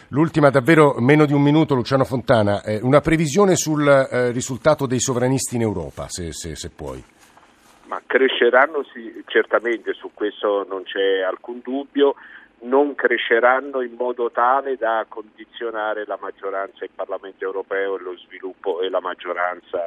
L'ultima, 0.10 0.50
davvero 0.50 0.96
meno 1.00 1.26
di 1.26 1.34
un 1.34 1.42
minuto, 1.42 1.76
Luciano 1.76 2.04
Fontana, 2.04 2.62
eh, 2.62 2.80
una 2.82 3.02
previsione 3.02 3.56
sul 3.56 3.88
eh, 3.88 4.32
risultato 4.32 4.86
dei 4.86 5.00
sovranisti 5.00 5.56
in 5.56 5.62
Europa, 5.62 6.08
se, 6.08 6.32
se, 6.32 6.56
se 6.56 6.70
puoi. 6.70 7.04
Ma 7.88 8.02
cresceranno 8.06 8.84
sì, 8.94 9.24
certamente, 9.26 9.94
su 9.94 10.12
questo 10.14 10.66
non 10.70 10.84
c'è 10.84 11.22
alcun 11.22 11.62
dubbio, 11.64 12.16
non 12.60 12.96
cresceranno 12.96 13.82
in 13.82 13.96
modo 13.98 14.32
tale 14.32 14.76
da 14.76 15.06
condizionare 15.08 16.06
la 16.06 16.18
maggioranza 16.20 16.84
in 16.84 16.92
Parlamento 16.94 17.44
europeo 17.46 17.98
e 17.98 18.02
lo 18.02 18.18
sviluppo 18.18 18.82
e 18.82 18.90
la 18.90 19.00
maggioranza 19.00 19.80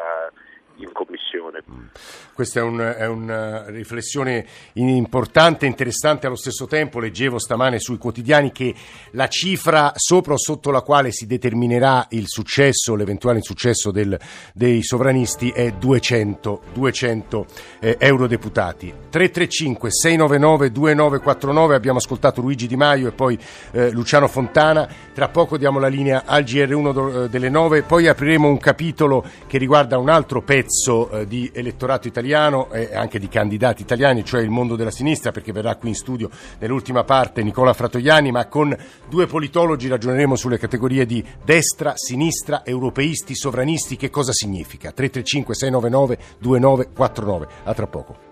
in 0.82 0.92
Commissione. 0.92 1.62
Mm. 1.70 1.86
Questa 2.32 2.60
è, 2.60 2.62
un, 2.62 2.78
è, 2.78 3.06
una 3.06 3.68
riflessione 3.68 4.46
importante 4.72 5.66
interessante 5.66 6.26
allo 6.26 6.36
stesso 6.36 6.66
tempo. 6.66 6.98
Leggevo 6.98 7.38
stamane 7.38 7.78
sui 7.78 7.98
quotidiani 7.98 8.50
che 8.50 8.74
la 9.12 9.28
cifra 9.28 9.92
sopra 9.94 10.32
o 10.32 10.38
sotto 10.38 10.70
la 10.70 10.80
quale 10.80 11.12
si 11.12 11.26
determinerà 11.26 12.06
il 12.10 12.24
successo, 12.26 12.94
l'eventuale 12.94 13.38
insuccesso 13.38 13.90
del, 13.90 14.18
dei 14.54 14.82
sovranisti 14.82 15.50
è 15.50 15.72
200, 15.72 16.62
200 16.72 17.46
eh, 17.80 17.96
eurodeputati. 17.98 18.86
335 19.10 19.90
699 19.90 20.70
2949 20.70 21.74
abbiamo 21.74 21.98
ascoltato 21.98 22.40
Luigi 22.40 22.66
Di 22.66 22.76
Maio 22.76 23.08
e 23.08 23.12
poi 23.12 23.38
eh, 23.72 23.90
Luciano 23.90 24.28
Fontana. 24.28 24.88
Tra 25.12 25.28
poco 25.28 25.58
diamo 25.58 25.78
la 25.78 25.88
linea 25.88 26.22
al 26.24 26.44
GR1 26.44 27.26
delle 27.26 27.50
9, 27.50 27.82
poi 27.82 28.08
apriremo 28.08 28.48
un 28.48 28.58
capitolo 28.58 29.22
che 29.46 29.58
riguarda 29.58 29.98
un 29.98 30.08
altro 30.08 30.40
pezzo 30.40 30.69
pezzo 30.70 31.10
eh, 31.10 31.26
di 31.26 31.50
elettorato 31.52 32.06
italiano 32.06 32.70
e 32.70 32.94
anche 32.94 33.18
di 33.18 33.26
candidati 33.26 33.82
italiani, 33.82 34.24
cioè 34.24 34.40
il 34.40 34.50
mondo 34.50 34.76
della 34.76 34.92
sinistra, 34.92 35.32
perché 35.32 35.50
verrà 35.50 35.74
qui 35.74 35.88
in 35.88 35.96
studio 35.96 36.30
nell'ultima 36.60 37.02
parte 37.02 37.42
Nicola 37.42 37.72
Fratoiani, 37.72 38.30
ma 38.30 38.46
con 38.46 38.76
due 39.08 39.26
politologi 39.26 39.88
ragioneremo 39.88 40.36
sulle 40.36 40.58
categorie 40.58 41.06
di 41.06 41.24
destra, 41.44 41.94
sinistra, 41.96 42.64
europeisti, 42.64 43.34
sovranisti, 43.34 43.96
che 43.96 44.10
cosa 44.10 44.32
significa. 44.32 44.92
335 44.92 45.54
699 45.56 46.18
2949. 46.38 47.48
A 47.64 47.74
tra 47.74 47.86
poco. 47.88 48.29